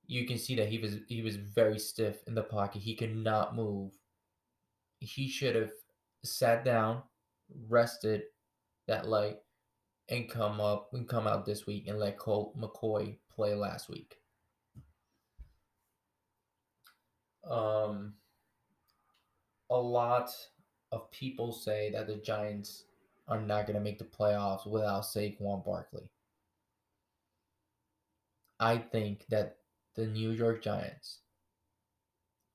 You 0.06 0.26
can 0.26 0.38
see 0.38 0.54
that 0.56 0.68
he 0.68 0.78
was 0.78 0.98
he 1.08 1.22
was 1.22 1.36
very 1.36 1.78
stiff 1.78 2.16
in 2.26 2.34
the 2.34 2.42
pocket. 2.42 2.82
He 2.82 2.94
could 2.94 3.16
not 3.16 3.56
move. 3.56 3.92
He 5.00 5.28
should 5.28 5.56
have 5.56 5.72
sat 6.22 6.64
down, 6.64 7.02
rested 7.68 8.22
that 8.86 9.08
leg, 9.08 9.36
and 10.08 10.28
come 10.28 10.60
up 10.60 10.90
and 10.92 11.08
come 11.08 11.26
out 11.26 11.46
this 11.46 11.66
week 11.66 11.86
and 11.88 11.98
let 11.98 12.18
Colt 12.18 12.58
McCoy 12.58 13.16
play 13.34 13.54
last 13.54 13.88
week. 13.88 14.16
Um, 17.48 18.14
a 19.70 19.76
lot 19.76 20.30
of 20.92 21.10
people 21.10 21.52
say 21.52 21.90
that 21.92 22.06
the 22.06 22.16
Giants 22.16 22.84
are 23.28 23.40
not 23.40 23.66
going 23.66 23.74
to 23.78 23.82
make 23.82 23.98
the 23.98 24.04
playoffs 24.04 24.66
without 24.66 25.04
Saquon 25.04 25.64
Barkley. 25.64 26.10
I 28.58 28.78
think 28.78 29.26
that 29.28 29.58
the 29.94 30.06
New 30.06 30.30
York 30.30 30.62
Giants, 30.62 31.18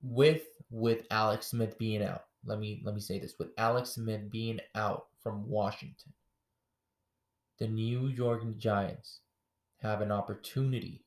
with 0.01 0.43
with 0.69 1.05
Alex 1.11 1.47
Smith 1.47 1.77
being 1.77 2.03
out, 2.03 2.25
let 2.45 2.59
me 2.59 2.81
let 2.83 2.95
me 2.95 3.01
say 3.01 3.19
this: 3.19 3.35
with 3.39 3.49
Alex 3.57 3.91
Smith 3.91 4.29
being 4.29 4.59
out 4.75 5.07
from 5.21 5.47
Washington, 5.47 6.13
the 7.59 7.67
New 7.67 8.07
York 8.07 8.43
Giants 8.57 9.19
have 9.77 10.01
an 10.01 10.11
opportunity 10.11 11.05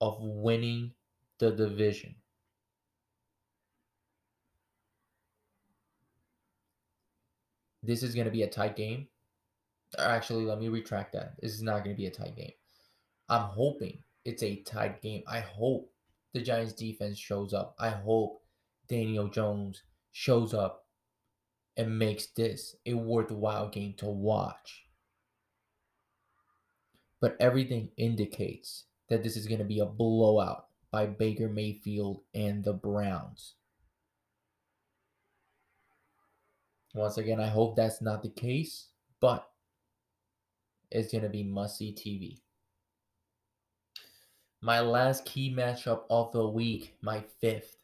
of 0.00 0.16
winning 0.20 0.92
the 1.38 1.50
division. 1.50 2.14
This 7.86 8.02
is 8.02 8.14
going 8.14 8.24
to 8.24 8.30
be 8.30 8.42
a 8.42 8.48
tight 8.48 8.76
game. 8.76 9.08
Actually, 9.98 10.44
let 10.44 10.58
me 10.58 10.68
retract 10.68 11.12
that. 11.12 11.34
This 11.40 11.52
is 11.52 11.62
not 11.62 11.84
going 11.84 11.94
to 11.94 12.00
be 12.00 12.06
a 12.06 12.10
tight 12.10 12.36
game. 12.36 12.52
I'm 13.28 13.42
hoping 13.42 14.02
it's 14.24 14.42
a 14.42 14.56
tight 14.62 15.00
game. 15.00 15.22
I 15.26 15.40
hope 15.40 15.92
the 16.34 16.42
Giants 16.42 16.72
defense 16.72 17.18
shows 17.18 17.54
up. 17.54 17.76
I 17.78 17.90
hope 17.90 18.42
Daniel 18.88 19.28
Jones 19.28 19.82
shows 20.12 20.52
up 20.52 20.86
and 21.76 21.98
makes 21.98 22.26
this 22.26 22.76
a 22.86 22.94
worthwhile 22.94 23.68
game 23.68 23.94
to 23.98 24.06
watch. 24.06 24.86
But 27.20 27.36
everything 27.40 27.90
indicates 27.96 28.84
that 29.08 29.22
this 29.22 29.36
is 29.36 29.46
going 29.46 29.60
to 29.60 29.64
be 29.64 29.80
a 29.80 29.86
blowout 29.86 30.66
by 30.90 31.06
Baker 31.06 31.48
Mayfield 31.48 32.22
and 32.34 32.64
the 32.64 32.72
Browns. 32.72 33.54
Once 36.96 37.18
again, 37.18 37.38
I 37.38 37.48
hope 37.48 37.76
that's 37.76 38.00
not 38.00 38.22
the 38.22 38.30
case, 38.30 38.86
but 39.20 39.46
it's 40.90 41.12
going 41.12 41.24
to 41.24 41.28
be 41.28 41.42
must 41.42 41.76
see 41.76 41.92
TV. 41.92 42.40
My 44.62 44.80
last 44.80 45.26
key 45.26 45.54
matchup 45.54 46.04
of 46.08 46.32
the 46.32 46.48
week, 46.48 46.94
my 47.02 47.22
fifth 47.42 47.76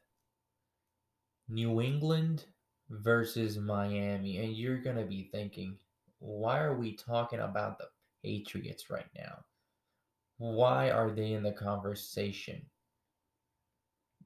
New 1.47 1.83
England 1.83 2.47
versus 2.89 3.59
Miami. 3.59 4.39
And 4.39 4.57
you're 4.57 4.81
going 4.81 4.97
to 4.97 5.05
be 5.05 5.29
thinking, 5.31 5.77
why 6.19 6.61
are 6.61 6.79
we 6.79 6.97
talking 6.97 7.41
about 7.41 7.77
the 7.77 7.89
Patriots 8.25 8.89
right 8.89 9.11
now? 9.15 9.45
Why 10.39 10.91
are 10.91 11.11
they 11.11 11.33
in 11.33 11.43
the 11.43 11.53
conversation? 11.53 12.63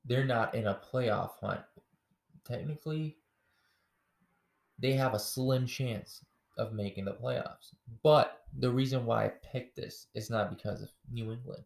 They're 0.05 0.25
not 0.25 0.55
in 0.55 0.69
a 0.69 0.79
playoff 0.93 1.31
hunt. 1.41 1.63
Technically, 2.45 3.17
they 4.79 4.93
have 4.93 5.15
a 5.15 5.19
slim 5.19 5.67
chance 5.67 6.25
of 6.59 6.73
making 6.73 7.05
the 7.05 7.12
playoffs. 7.12 7.75
But 8.03 8.43
the 8.59 8.71
reason 8.71 9.05
why 9.05 9.27
I 9.27 9.33
picked 9.53 9.77
this 9.77 10.07
is 10.15 10.31
not 10.31 10.51
because 10.51 10.83
of 10.83 10.89
New 11.12 11.33
England. 11.33 11.65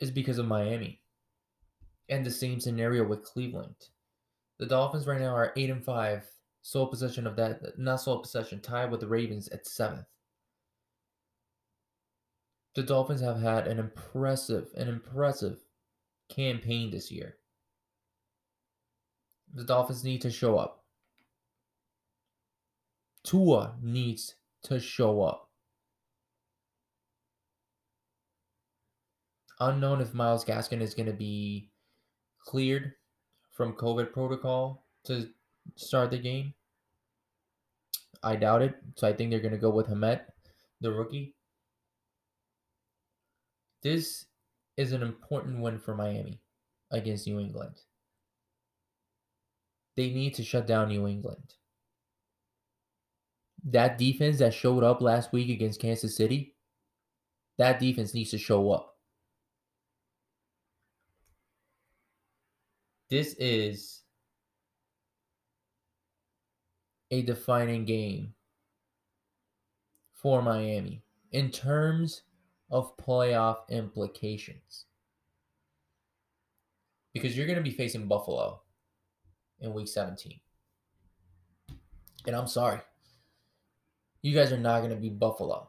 It's 0.00 0.10
because 0.10 0.38
of 0.38 0.46
Miami. 0.46 1.00
And 2.08 2.24
the 2.24 2.30
same 2.30 2.60
scenario 2.60 3.04
with 3.04 3.24
Cleveland. 3.24 3.88
The 4.58 4.66
Dolphins 4.66 5.06
right 5.06 5.20
now 5.20 5.34
are 5.34 5.52
8 5.56 5.70
and 5.70 5.84
5, 5.84 6.24
sole 6.62 6.86
possession 6.86 7.26
of 7.26 7.36
that 7.36 7.78
not 7.78 8.00
sole 8.00 8.18
possession, 8.18 8.60
tied 8.60 8.90
with 8.90 9.00
the 9.00 9.08
Ravens 9.08 9.48
at 9.48 9.64
7th. 9.64 10.06
The 12.74 12.82
Dolphins 12.82 13.20
have 13.20 13.40
had 13.40 13.66
an 13.66 13.78
impressive, 13.78 14.68
an 14.76 14.88
impressive 14.88 15.58
campaign 16.28 16.90
this 16.90 17.10
year. 17.10 17.36
The 19.54 19.64
Dolphins 19.64 20.04
need 20.04 20.20
to 20.22 20.30
show 20.30 20.58
up. 20.58 20.77
Tua 23.24 23.76
needs 23.82 24.34
to 24.64 24.80
show 24.80 25.22
up. 25.22 25.50
Unknown 29.60 30.00
if 30.00 30.14
Myles 30.14 30.44
Gaskin 30.44 30.80
is 30.80 30.94
going 30.94 31.06
to 31.06 31.12
be 31.12 31.70
cleared 32.46 32.92
from 33.52 33.72
COVID 33.72 34.12
protocol 34.12 34.86
to 35.04 35.28
start 35.76 36.10
the 36.10 36.18
game. 36.18 36.54
I 38.22 38.36
doubt 38.36 38.62
it. 38.62 38.74
So 38.96 39.08
I 39.08 39.12
think 39.12 39.30
they're 39.30 39.40
going 39.40 39.52
to 39.52 39.58
go 39.58 39.70
with 39.70 39.90
Ahmed, 39.90 40.20
the 40.80 40.92
rookie. 40.92 41.34
This 43.82 44.26
is 44.76 44.92
an 44.92 45.02
important 45.02 45.60
win 45.60 45.78
for 45.78 45.94
Miami 45.94 46.40
against 46.90 47.26
New 47.26 47.40
England. 47.40 47.82
They 49.96 50.10
need 50.10 50.34
to 50.34 50.44
shut 50.44 50.66
down 50.66 50.88
New 50.88 51.06
England 51.08 51.54
that 53.64 53.98
defense 53.98 54.38
that 54.38 54.54
showed 54.54 54.84
up 54.84 55.00
last 55.00 55.32
week 55.32 55.50
against 55.50 55.80
Kansas 55.80 56.16
City, 56.16 56.54
that 57.56 57.80
defense 57.80 58.14
needs 58.14 58.30
to 58.30 58.38
show 58.38 58.70
up. 58.70 58.96
This 63.10 63.34
is 63.38 64.02
a 67.10 67.22
defining 67.22 67.84
game 67.84 68.34
for 70.12 70.42
Miami 70.42 71.02
in 71.32 71.50
terms 71.50 72.22
of 72.70 72.96
playoff 72.96 73.68
implications. 73.70 74.84
Because 77.14 77.36
you're 77.36 77.46
going 77.46 77.56
to 77.56 77.62
be 77.62 77.70
facing 77.70 78.06
Buffalo 78.06 78.60
in 79.60 79.72
week 79.72 79.88
17. 79.88 80.38
And 82.26 82.36
I'm 82.36 82.46
sorry. 82.46 82.80
You 84.22 84.34
guys 84.34 84.52
are 84.52 84.58
not 84.58 84.80
going 84.80 84.90
to 84.90 84.96
be 84.96 85.10
Buffalo. 85.10 85.68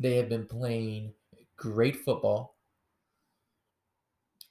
They 0.00 0.16
have 0.16 0.30
been 0.30 0.46
playing 0.46 1.12
great 1.56 1.96
football. 1.96 2.56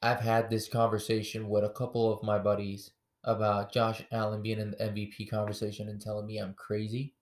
I've 0.02 0.20
had 0.20 0.50
this 0.50 0.68
conversation 0.68 1.50
with 1.50 1.64
a 1.64 1.70
couple 1.70 2.14
of 2.14 2.22
my 2.22 2.38
buddies 2.38 2.92
about 3.24 3.74
Josh 3.74 4.04
Allen 4.12 4.44
being 4.44 4.60
in 4.60 4.72
the 4.72 4.78
MVP 4.78 5.28
conversation 5.30 5.90
and 5.90 6.00
telling 6.00 6.28
me 6.28 6.38
I'm 6.38 6.54
crazy. 6.54 7.16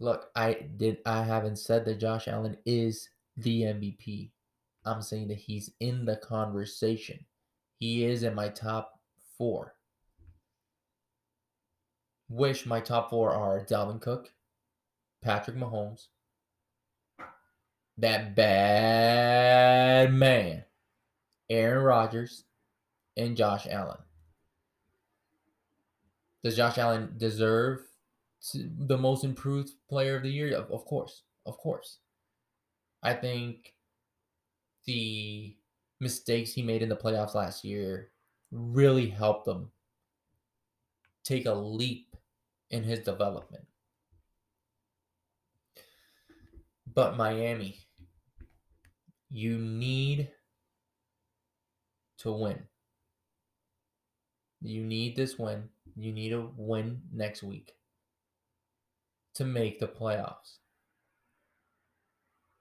Look, 0.00 0.26
I 0.34 0.66
did 0.76 0.98
I 1.06 1.22
haven't 1.22 1.56
said 1.56 1.84
that 1.84 2.00
Josh 2.00 2.26
Allen 2.26 2.56
is 2.66 3.08
the 3.36 3.62
MVP. 3.62 4.32
I'm 4.84 5.00
saying 5.00 5.28
that 5.28 5.38
he's 5.38 5.70
in 5.78 6.04
the 6.04 6.16
conversation. 6.16 7.24
He 7.78 8.04
is 8.04 8.24
in 8.24 8.34
my 8.34 8.48
top 8.48 9.00
4 9.38 9.75
wish 12.28 12.66
my 12.66 12.80
top 12.80 13.10
four 13.10 13.32
are 13.32 13.64
Dalvin 13.64 14.00
Cook, 14.00 14.32
Patrick 15.22 15.56
Mahomes, 15.56 16.06
that 17.98 18.34
bad 18.34 20.12
man, 20.12 20.64
Aaron 21.48 21.84
Rodgers, 21.84 22.44
and 23.16 23.36
Josh 23.36 23.66
Allen. 23.68 23.98
Does 26.44 26.56
Josh 26.56 26.78
Allen 26.78 27.14
deserve 27.16 27.80
the 28.54 28.98
most 28.98 29.24
improved 29.24 29.70
player 29.88 30.16
of 30.16 30.22
the 30.22 30.30
year? 30.30 30.56
Of, 30.56 30.70
of 30.70 30.84
course. 30.84 31.22
Of 31.44 31.58
course. 31.58 31.98
I 33.02 33.14
think 33.14 33.74
the 34.84 35.56
mistakes 36.00 36.52
he 36.52 36.62
made 36.62 36.82
in 36.82 36.88
the 36.88 36.96
playoffs 36.96 37.34
last 37.34 37.64
year 37.64 38.10
really 38.50 39.08
helped 39.08 39.46
them 39.46 39.70
take 41.24 41.46
a 41.46 41.54
leap 41.54 42.05
in 42.70 42.84
his 42.84 43.00
development. 43.00 43.66
But 46.86 47.16
Miami, 47.16 47.86
You 49.30 49.58
need 49.58 50.32
to 52.18 52.32
win. 52.32 52.66
You 54.60 54.82
need 54.84 55.16
this 55.16 55.38
win. 55.38 55.70
You 55.96 56.12
need 56.12 56.32
a 56.32 56.40
win 56.56 57.02
next 57.12 57.42
week 57.42 57.76
to 59.34 59.44
make 59.44 59.78
the 59.78 59.88
playoffs. 59.88 60.58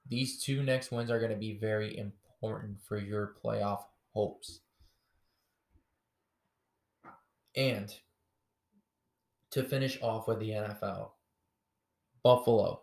These 0.08 0.42
two 0.42 0.64
next 0.64 0.92
wins 0.92 1.12
are 1.12 1.20
going 1.20 1.32
to 1.32 1.38
be 1.38 1.54
very 1.58 1.98
important 1.98 2.82
for 2.82 2.98
your 2.98 3.36
playoff 3.44 3.84
hopes. 4.14 4.62
And 7.56 7.94
to 9.56 9.64
finish 9.64 9.98
off 10.02 10.28
with 10.28 10.40
the 10.40 10.50
NFL, 10.50 11.12
Buffalo 12.24 12.82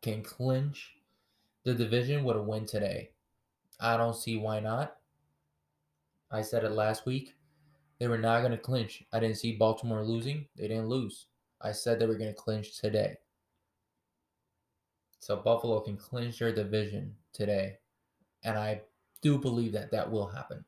can 0.00 0.22
clinch 0.22 0.94
the 1.64 1.74
division 1.74 2.24
with 2.24 2.38
a 2.38 2.42
win 2.42 2.64
today. 2.64 3.10
I 3.78 3.98
don't 3.98 4.16
see 4.16 4.38
why 4.38 4.60
not. 4.60 4.96
I 6.30 6.40
said 6.40 6.64
it 6.64 6.72
last 6.72 7.04
week. 7.04 7.34
They 7.98 8.08
were 8.08 8.16
not 8.16 8.40
going 8.40 8.52
to 8.52 8.56
clinch. 8.56 9.04
I 9.12 9.20
didn't 9.20 9.36
see 9.36 9.56
Baltimore 9.56 10.02
losing. 10.02 10.46
They 10.56 10.68
didn't 10.68 10.88
lose. 10.88 11.26
I 11.60 11.72
said 11.72 11.98
they 11.98 12.06
were 12.06 12.16
going 12.16 12.34
to 12.34 12.40
clinch 12.40 12.80
today. 12.80 13.18
So 15.18 15.36
Buffalo 15.36 15.80
can 15.80 15.98
clinch 15.98 16.38
their 16.38 16.54
division 16.54 17.14
today. 17.34 17.76
And 18.42 18.56
I 18.56 18.80
do 19.20 19.36
believe 19.36 19.72
that 19.72 19.90
that 19.90 20.10
will 20.10 20.28
happen. 20.28 20.64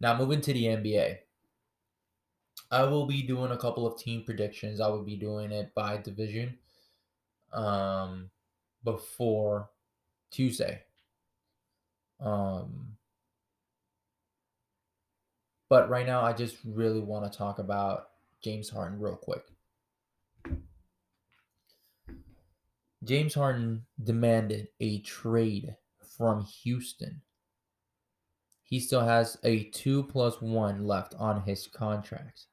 Now, 0.00 0.16
moving 0.16 0.40
to 0.42 0.52
the 0.52 0.66
NBA. 0.66 1.18
I 2.72 2.84
will 2.84 3.04
be 3.04 3.20
doing 3.20 3.52
a 3.52 3.56
couple 3.58 3.86
of 3.86 3.98
team 3.98 4.24
predictions. 4.24 4.80
I 4.80 4.88
will 4.88 5.02
be 5.02 5.16
doing 5.16 5.52
it 5.52 5.74
by 5.74 5.98
division 5.98 6.56
um, 7.52 8.30
before 8.82 9.68
Tuesday. 10.30 10.80
Um, 12.18 12.96
but 15.68 15.90
right 15.90 16.06
now, 16.06 16.22
I 16.22 16.32
just 16.32 16.56
really 16.64 17.00
want 17.00 17.30
to 17.30 17.38
talk 17.38 17.58
about 17.58 18.08
James 18.42 18.70
Harden 18.70 18.98
real 18.98 19.16
quick. 19.16 19.44
James 23.04 23.34
Harden 23.34 23.84
demanded 24.02 24.68
a 24.80 25.00
trade 25.00 25.76
from 26.16 26.46
Houston. 26.62 27.20
He 28.64 28.80
still 28.80 29.04
has 29.04 29.36
a 29.44 29.64
two 29.64 30.04
plus 30.04 30.40
one 30.40 30.86
left 30.86 31.14
on 31.18 31.42
his 31.42 31.66
contract. 31.66 32.46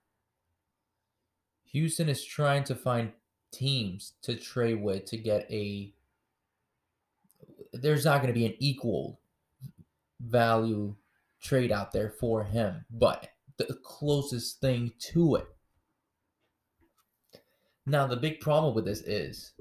Houston 1.72 2.10
is 2.10 2.24
trying 2.24 2.64
to 2.66 2.76
find 2.76 3.12
teams 3.52 4.14
to 4.24 4.36
trade 4.36 4.82
with 4.82 5.06
to 5.06 5.18
get 5.18 5.50
a. 5.52 5.94
There's 7.74 8.06
not 8.06 8.22
going 8.22 8.34
to 8.34 8.40
be 8.40 8.46
an 8.46 8.56
equal 8.60 9.20
value 10.20 10.96
trade 11.42 11.72
out 11.72 11.92
there 11.92 12.10
for 12.10 12.44
him, 12.44 12.86
but 12.90 13.30
the 13.58 13.78
closest 13.84 14.60
thing 14.62 14.92
to 15.12 15.36
it. 15.36 15.48
Now, 17.86 18.08
the 18.08 18.16
big 18.16 18.40
problem 18.40 18.74
with 18.74 18.86
this 18.86 19.02
is 19.02 19.54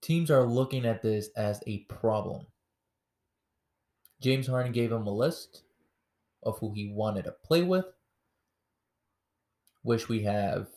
teams 0.00 0.30
are 0.30 0.44
looking 0.44 0.84
at 0.84 1.02
this 1.02 1.28
as 1.36 1.60
a 1.66 1.78
problem. 1.84 2.46
James 4.20 4.46
Harden 4.46 4.72
gave 4.72 4.92
him 4.92 5.06
a 5.06 5.12
list 5.12 5.62
of 6.44 6.58
who 6.58 6.72
he 6.72 6.92
wanted 6.92 7.24
to 7.24 7.32
play 7.44 7.62
with, 7.62 7.86
which 9.82 10.08
we 10.08 10.22
have 10.22 10.68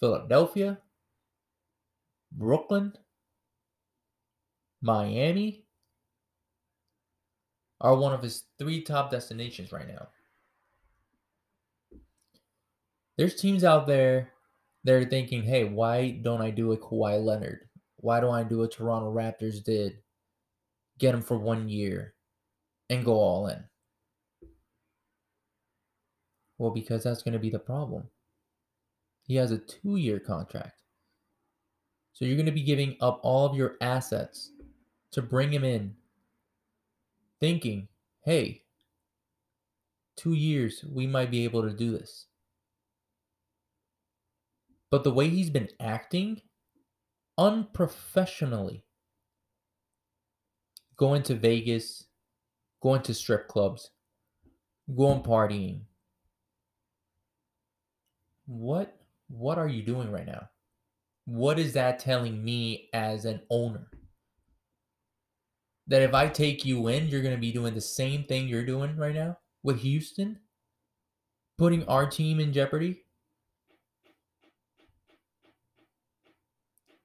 Philadelphia, 0.00 0.78
Brooklyn, 2.32 2.94
Miami 4.82 5.64
are 7.80 7.94
one 7.94 8.12
of 8.12 8.22
his 8.22 8.44
three 8.58 8.82
top 8.82 9.10
destinations 9.10 9.72
right 9.72 9.88
now. 9.88 10.08
There's 13.16 13.34
teams 13.34 13.64
out 13.64 13.86
there 13.86 14.32
that 14.84 14.94
are 14.94 15.04
thinking, 15.04 15.42
hey, 15.42 15.64
why 15.64 16.10
don't 16.22 16.40
I 16.40 16.50
do 16.50 16.72
a 16.72 16.78
Kawhi 16.78 17.22
Leonard? 17.22 17.68
Why 17.96 18.20
don't 18.20 18.34
I 18.34 18.44
do 18.44 18.58
what 18.58 18.72
Toronto 18.72 19.12
Raptors 19.12 19.62
did? 19.62 19.98
Get 20.98 21.14
him 21.14 21.22
for 21.22 21.38
one 21.38 21.68
year 21.68 22.14
and 22.88 23.04
go 23.04 23.12
all 23.12 23.48
in. 23.48 23.62
Well, 26.60 26.70
because 26.70 27.04
that's 27.04 27.22
going 27.22 27.32
to 27.32 27.38
be 27.38 27.48
the 27.48 27.58
problem. 27.58 28.08
He 29.26 29.36
has 29.36 29.50
a 29.50 29.56
two 29.56 29.96
year 29.96 30.20
contract. 30.20 30.82
So 32.12 32.26
you're 32.26 32.36
going 32.36 32.44
to 32.44 32.52
be 32.52 32.62
giving 32.62 32.98
up 33.00 33.18
all 33.22 33.46
of 33.46 33.56
your 33.56 33.78
assets 33.80 34.50
to 35.12 35.22
bring 35.22 35.54
him 35.54 35.64
in, 35.64 35.94
thinking, 37.40 37.88
hey, 38.26 38.64
two 40.16 40.34
years, 40.34 40.84
we 40.86 41.06
might 41.06 41.30
be 41.30 41.44
able 41.44 41.62
to 41.62 41.74
do 41.74 41.92
this. 41.92 42.26
But 44.90 45.02
the 45.02 45.14
way 45.14 45.30
he's 45.30 45.48
been 45.48 45.70
acting 45.80 46.42
unprofessionally, 47.38 48.84
going 50.98 51.22
to 51.22 51.34
Vegas, 51.36 52.04
going 52.82 53.00
to 53.04 53.14
strip 53.14 53.48
clubs, 53.48 53.92
going 54.94 55.22
partying. 55.22 55.84
What 58.50 58.96
what 59.28 59.58
are 59.58 59.68
you 59.68 59.84
doing 59.84 60.10
right 60.10 60.26
now? 60.26 60.48
What 61.24 61.56
is 61.60 61.74
that 61.74 62.00
telling 62.00 62.44
me 62.44 62.88
as 62.92 63.24
an 63.24 63.42
owner? 63.48 63.86
That 65.86 66.02
if 66.02 66.14
I 66.14 66.26
take 66.26 66.64
you 66.64 66.88
in, 66.88 67.06
you're 67.06 67.22
going 67.22 67.34
to 67.34 67.40
be 67.40 67.52
doing 67.52 67.74
the 67.74 67.80
same 67.80 68.24
thing 68.24 68.48
you're 68.48 68.66
doing 68.66 68.96
right 68.96 69.14
now 69.14 69.38
with 69.62 69.78
Houston? 69.82 70.40
Putting 71.58 71.86
our 71.86 72.10
team 72.10 72.40
in 72.40 72.52
jeopardy? 72.52 73.04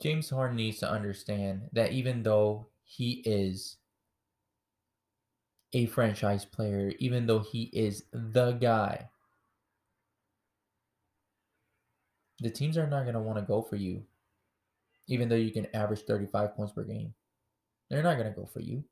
James 0.02 0.32
Harden 0.32 0.58
needs 0.58 0.80
to 0.80 0.90
understand 0.90 1.70
that 1.74 1.92
even 1.92 2.24
though 2.24 2.70
he 2.84 3.22
is 3.24 3.78
a 5.74 5.86
franchise 5.86 6.44
player, 6.44 6.92
even 6.98 7.28
though 7.28 7.40
he 7.40 7.70
is 7.72 8.06
the 8.12 8.54
guy, 8.54 9.10
the 12.40 12.50
teams 12.50 12.78
are 12.78 12.88
not 12.88 13.04
going 13.04 13.14
to 13.14 13.22
want 13.22 13.38
to 13.40 13.46
go 13.46 13.62
for 13.62 13.76
you, 13.76 14.04
even 15.08 15.30
though 15.30 15.36
you 15.36 15.52
can 15.52 15.68
average 15.74 16.02
35 16.02 16.56
points 16.56 16.74
per 16.74 16.84
game. 16.84 17.14
They're 17.90 18.04
not 18.04 18.18
going 18.18 18.32
to 18.32 18.40
go 18.40 18.46
for 18.46 18.60
you. 18.60 18.84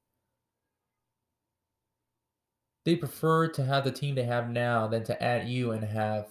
They 2.86 2.96
prefer 2.96 3.48
to 3.48 3.64
have 3.64 3.84
the 3.84 3.92
team 3.92 4.16
they 4.16 4.24
have 4.24 4.50
now 4.50 4.88
than 4.88 5.04
to 5.06 5.24
add 5.24 5.48
you 5.48 5.72
and 5.72 5.84
have 5.84 6.28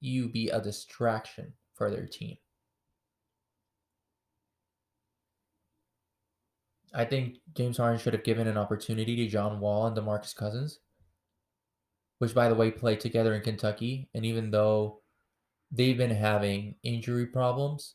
you 0.00 0.28
be 0.28 0.48
a 0.48 0.60
distraction 0.60 1.52
for 1.74 1.90
their 1.90 2.06
team. 2.06 2.36
I 6.94 7.04
think 7.04 7.36
James 7.54 7.78
Harden 7.78 7.98
should 7.98 8.12
have 8.12 8.24
given 8.24 8.48
an 8.48 8.58
opportunity 8.58 9.16
to 9.16 9.28
John 9.28 9.60
Wall 9.60 9.86
and 9.86 9.96
DeMarcus 9.96 10.36
Cousins, 10.36 10.80
which, 12.18 12.34
by 12.34 12.48
the 12.48 12.54
way, 12.54 12.70
played 12.70 13.00
together 13.00 13.34
in 13.34 13.42
Kentucky. 13.42 14.10
And 14.14 14.26
even 14.26 14.50
though 14.50 15.01
they've 15.72 15.96
been 15.96 16.10
having 16.10 16.76
injury 16.82 17.26
problems, 17.26 17.94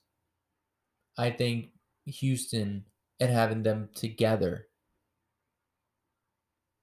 I 1.18 1.30
think 1.30 1.70
Houston 2.06 2.86
and 3.20 3.32
having 3.32 3.64
them 3.64 3.90
together 3.96 4.68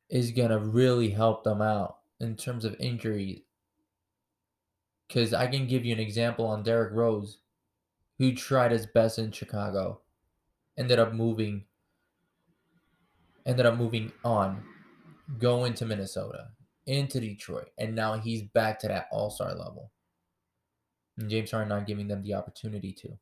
is 0.09 0.31
going 0.31 0.51
to 0.51 0.59
really 0.59 1.11
help 1.11 1.45
them 1.45 1.61
out 1.61 1.99
in 2.21 2.37
terms 2.37 2.65
of 2.65 2.77
injuries. 2.79 3.41
Because 5.09 5.35
I 5.35 5.49
can 5.49 5.67
give 5.67 5.85
you 5.85 5.93
an 5.93 6.01
example 6.01 6.47
on 6.47 6.63
Derrick 6.63 6.93
Rose, 6.93 7.39
who 8.19 8.35
tried 8.35 8.73
his 8.73 8.87
best 8.87 9.19
in 9.19 9.33
Chicago, 9.33 10.01
ended 10.79 10.99
up 10.99 11.13
moving 11.13 11.65
ended 13.47 13.67
up 13.67 13.77
moving 13.77 14.11
on, 14.25 14.65
going 15.39 15.75
to 15.75 15.85
Minnesota, 15.85 16.49
into 16.87 17.21
Detroit, 17.21 17.69
and 17.77 17.95
now 17.95 18.19
he's 18.19 18.43
back 18.43 18.79
to 18.79 18.89
that 18.89 19.07
all 19.13 19.31
star 19.31 19.55
level. 19.55 19.93
And 21.19 21.31
James 21.31 21.51
Harden 21.51 21.69
not 21.69 21.87
giving 21.87 22.09
them 22.09 22.23
the 22.23 22.35
opportunity 22.35 22.93
to. 22.93 23.19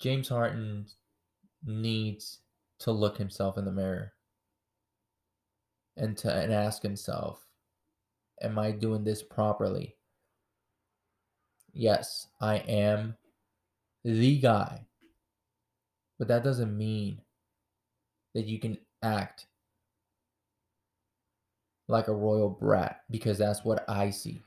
James 0.00 0.28
Harden 0.28 0.86
needs 1.64 2.40
to 2.80 2.92
look 2.92 3.18
himself 3.18 3.58
in 3.58 3.64
the 3.64 3.72
mirror 3.72 4.12
and 5.96 6.16
to 6.18 6.32
and 6.32 6.52
ask 6.52 6.82
himself, 6.82 7.44
am 8.40 8.58
I 8.58 8.70
doing 8.70 9.04
this 9.04 9.22
properly? 9.22 9.96
Yes, 11.72 12.28
I 12.40 12.58
am 12.58 13.16
the 14.04 14.38
guy 14.38 14.88
but 16.18 16.28
that 16.28 16.44
doesn't 16.44 16.76
mean 16.76 17.22
that 18.34 18.46
you 18.46 18.58
can 18.58 18.76
act 19.02 19.46
like 21.88 22.08
a 22.08 22.14
royal 22.14 22.50
brat 22.50 23.00
because 23.10 23.38
that's 23.38 23.64
what 23.64 23.84
I 23.88 24.10
see. 24.10 24.42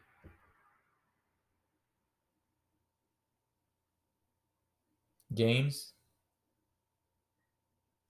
James 5.34 5.94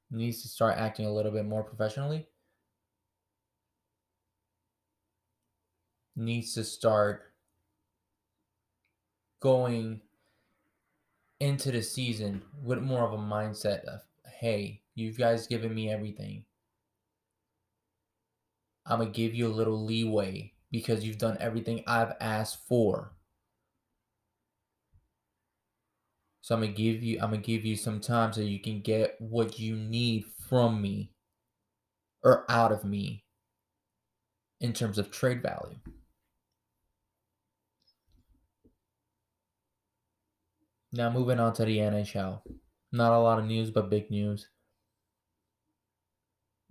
needs 0.10 0.42
to 0.42 0.50
start 0.50 0.78
acting 0.78 1.06
a 1.06 1.14
little 1.14 1.32
bit 1.32 1.46
more 1.46 1.64
professionally. 1.64 2.28
Needs 6.16 6.54
to 6.56 6.64
start 6.64 7.32
going 9.40 10.02
into 11.40 11.72
the 11.72 11.82
season 11.82 12.42
with 12.64 12.80
more 12.80 13.04
of 13.04 13.14
a 13.14 13.18
mindset 13.18 13.84
of, 13.86 14.02
hey, 14.26 14.82
you 14.94 15.14
guys 15.14 15.48
given 15.48 15.74
me 15.74 15.90
everything. 15.90 16.44
I'm 18.86 19.00
going 19.00 19.12
to 19.12 19.18
give 19.18 19.36
you 19.36 19.48
a 19.48 19.50
little 19.50 19.84
leeway 19.86 20.54
because 20.72 21.04
you've 21.04 21.18
done 21.18 21.38
everything 21.40 21.84
I've 21.86 22.14
asked 22.20 22.68
for. 22.68 23.14
So 26.42 26.56
I'm 26.56 26.62
gonna 26.62 26.74
give 26.74 27.04
you 27.04 27.20
I'm 27.22 27.30
gonna 27.30 27.38
give 27.38 27.66
you 27.66 27.76
some 27.76 28.00
time 28.00 28.34
so 28.34 28.42
you 28.42 28.60
can 28.60 28.82
get 28.82 29.16
what 29.20 29.60
you 29.60 29.76
need 29.76 30.26
from 30.50 30.82
me 30.82 31.12
or 32.24 32.46
out 32.50 32.72
of 32.72 32.84
me 32.84 33.24
in 34.60 34.74
terms 34.74 34.98
of 34.98 35.12
trade 35.12 35.44
value. 35.44 35.78
Now 40.92 41.10
moving 41.10 41.40
on 41.40 41.54
to 41.54 41.66
the 41.66 41.78
NHL. 41.78 42.42
Not 42.92 43.14
a 43.14 43.20
lot 43.20 43.40
of 43.40 43.46
news, 43.46 43.72
but 43.72 43.90
big 43.90 44.10
news. 44.12 44.48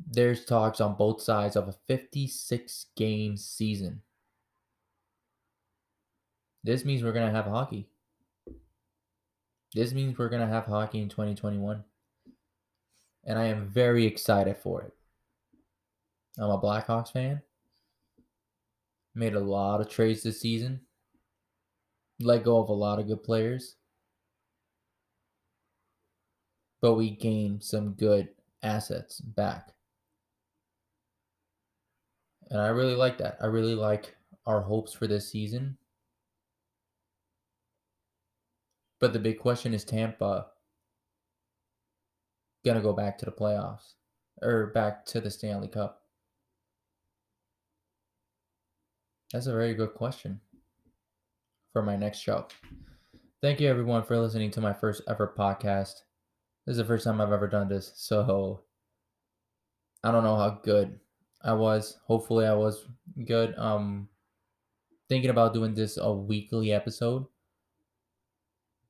There's 0.08 0.44
talks 0.44 0.80
on 0.80 0.96
both 0.96 1.20
sides 1.20 1.56
of 1.56 1.68
a 1.68 1.74
56 1.86 2.86
game 2.96 3.36
season. 3.36 4.02
This 6.62 6.84
means 6.84 7.02
we're 7.02 7.12
going 7.12 7.26
to 7.26 7.34
have 7.34 7.46
hockey. 7.46 7.88
This 9.74 9.92
means 9.92 10.18
we're 10.18 10.28
going 10.28 10.46
to 10.46 10.52
have 10.52 10.66
hockey 10.66 11.00
in 11.00 11.08
2021. 11.08 11.84
And 13.24 13.38
I 13.38 13.46
am 13.46 13.68
very 13.68 14.06
excited 14.06 14.56
for 14.56 14.82
it. 14.82 14.92
I'm 16.38 16.50
a 16.50 16.60
Blackhawks 16.60 17.12
fan. 17.12 17.42
Made 19.14 19.34
a 19.34 19.40
lot 19.40 19.80
of 19.80 19.88
trades 19.88 20.22
this 20.22 20.40
season. 20.40 20.80
Let 22.20 22.44
go 22.44 22.58
of 22.58 22.68
a 22.68 22.74
lot 22.74 22.98
of 22.98 23.06
good 23.06 23.22
players. 23.22 23.76
But 26.80 26.94
we 26.94 27.10
gained 27.10 27.62
some 27.62 27.92
good 27.92 28.28
assets 28.62 29.20
back. 29.20 29.72
And 32.50 32.60
I 32.60 32.68
really 32.68 32.96
like 32.96 33.18
that. 33.18 33.38
I 33.40 33.46
really 33.46 33.74
like 33.74 34.16
our 34.46 34.60
hopes 34.60 34.92
for 34.92 35.06
this 35.06 35.30
season. 35.30 35.76
But 39.00 39.12
the 39.12 39.18
big 39.18 39.38
question 39.38 39.72
is 39.72 39.84
Tampa 39.84 40.46
going 42.64 42.76
to 42.76 42.82
go 42.82 42.92
back 42.92 43.16
to 43.18 43.24
the 43.24 43.30
playoffs 43.30 43.94
or 44.42 44.66
back 44.66 45.06
to 45.06 45.20
the 45.20 45.30
Stanley 45.30 45.68
Cup? 45.68 46.02
That's 49.32 49.46
a 49.46 49.52
very 49.52 49.74
good 49.74 49.94
question 49.94 50.40
for 51.72 51.82
my 51.82 51.96
next 51.96 52.18
show. 52.18 52.48
Thank 53.40 53.60
you, 53.60 53.68
everyone, 53.68 54.02
for 54.02 54.18
listening 54.18 54.50
to 54.50 54.60
my 54.60 54.72
first 54.72 55.02
ever 55.08 55.32
podcast. 55.38 56.02
This 56.66 56.72
is 56.72 56.76
the 56.78 56.84
first 56.84 57.04
time 57.04 57.20
I've 57.20 57.32
ever 57.32 57.48
done 57.48 57.68
this, 57.68 57.92
so 57.94 58.62
I 60.04 60.10
don't 60.10 60.24
know 60.24 60.36
how 60.36 60.60
good 60.62 60.98
I 61.42 61.52
was. 61.54 61.98
Hopefully, 62.06 62.46
I 62.46 62.54
was 62.54 62.86
good. 63.24 63.56
Um, 63.56 64.08
thinking 65.08 65.30
about 65.30 65.54
doing 65.54 65.74
this 65.74 65.96
a 65.96 66.12
weekly 66.12 66.72
episode, 66.72 67.26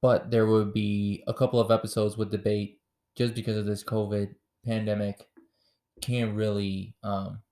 but 0.00 0.30
there 0.30 0.46
would 0.46 0.72
be 0.72 1.22
a 1.26 1.34
couple 1.34 1.60
of 1.60 1.70
episodes 1.70 2.16
with 2.16 2.30
debate 2.30 2.80
just 3.16 3.34
because 3.34 3.56
of 3.56 3.66
this 3.66 3.84
COVID 3.84 4.34
pandemic. 4.64 5.28
Can't 6.00 6.34
really 6.34 6.94
um 7.02 7.42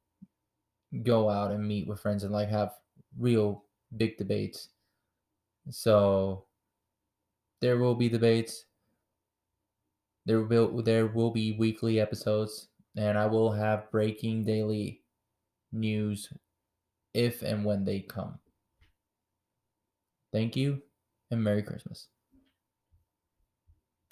go 1.03 1.29
out 1.29 1.51
and 1.51 1.67
meet 1.67 1.87
with 1.87 2.01
friends 2.01 2.25
and 2.25 2.33
like 2.33 2.49
have 2.49 2.73
real 3.19 3.65
big 3.97 4.17
debates. 4.17 4.71
So 5.71 6.47
there 7.61 7.79
will 7.79 7.95
be 7.95 8.09
debates. 8.09 8.65
There 10.27 10.43
will 10.43 10.83
there 10.83 11.07
will 11.07 11.31
be 11.31 11.53
weekly 11.53 12.01
episodes 12.01 12.69
and 12.99 13.17
I 13.17 13.27
will 13.27 13.53
have 13.53 13.91
breaking 13.93 14.45
daily 14.45 15.03
news 15.71 16.33
if 17.15 17.43
and 17.43 17.65
when 17.65 17.85
they 17.85 18.01
come. 18.01 18.41
Thank 20.33 20.57
you 20.57 20.83
and 21.31 21.43
Merry 21.43 21.63
Christmas. 21.63 22.09